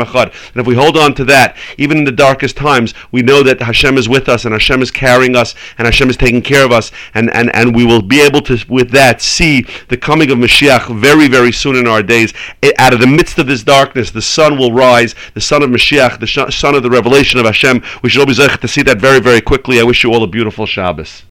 And 0.00 0.56
if 0.56 0.66
we 0.66 0.74
hold 0.74 0.96
on 0.96 1.14
to 1.14 1.24
that, 1.26 1.56
even 1.76 1.98
in 1.98 2.04
the 2.04 2.12
darkest 2.12 2.56
times, 2.56 2.94
we 3.12 3.22
know 3.22 3.42
that 3.42 3.60
Hashem 3.60 3.98
is 3.98 4.08
with 4.08 4.28
us 4.28 4.44
and 4.44 4.52
Hashem 4.52 4.82
is 4.82 4.90
carrying 4.90 5.36
us 5.36 5.54
and 5.78 5.86
Hashem 5.86 6.10
is 6.10 6.16
taking 6.16 6.42
care 6.42 6.64
of 6.64 6.72
us, 6.72 6.92
and 7.14 7.30
and 7.30 7.54
and 7.54 7.74
we 7.74 7.84
will 7.90 8.02
be 8.02 8.20
able 8.20 8.40
to 8.42 8.58
with 8.68 8.90
that 8.90 9.20
see 9.20 9.66
the 9.88 9.96
coming 9.96 10.30
of 10.30 10.38
Mashiach 10.38 10.98
very 10.98 11.28
very 11.28 11.52
soon 11.52 11.76
in 11.76 11.86
our 11.86 12.02
days. 12.02 12.32
Out 12.78 12.92
of 12.92 13.00
the 13.00 13.06
midst 13.06 13.38
of 13.38 13.46
this 13.46 13.62
darkness, 13.62 14.10
the 14.10 14.22
sun 14.22 14.58
will 14.58 14.72
rise. 14.72 15.14
The 15.34 15.40
son 15.40 15.62
of 15.62 15.70
Mashiach, 15.70 16.20
the 16.20 16.50
son 16.50 16.74
of 16.74 16.82
the 16.82 16.90
revelation 16.90 17.38
of 17.38 17.46
Hashem. 17.46 17.82
We 18.02 18.10
should 18.10 18.20
always 18.20 18.38
to 18.38 18.68
see 18.68 18.82
that 18.82 18.98
very 18.98 19.20
very 19.20 19.40
quickly. 19.40 19.80
I 19.80 19.82
wish 19.82 20.04
you 20.04 20.12
all 20.12 20.22
a 20.22 20.26
beautiful 20.26 20.66
Shabbos. 20.66 21.24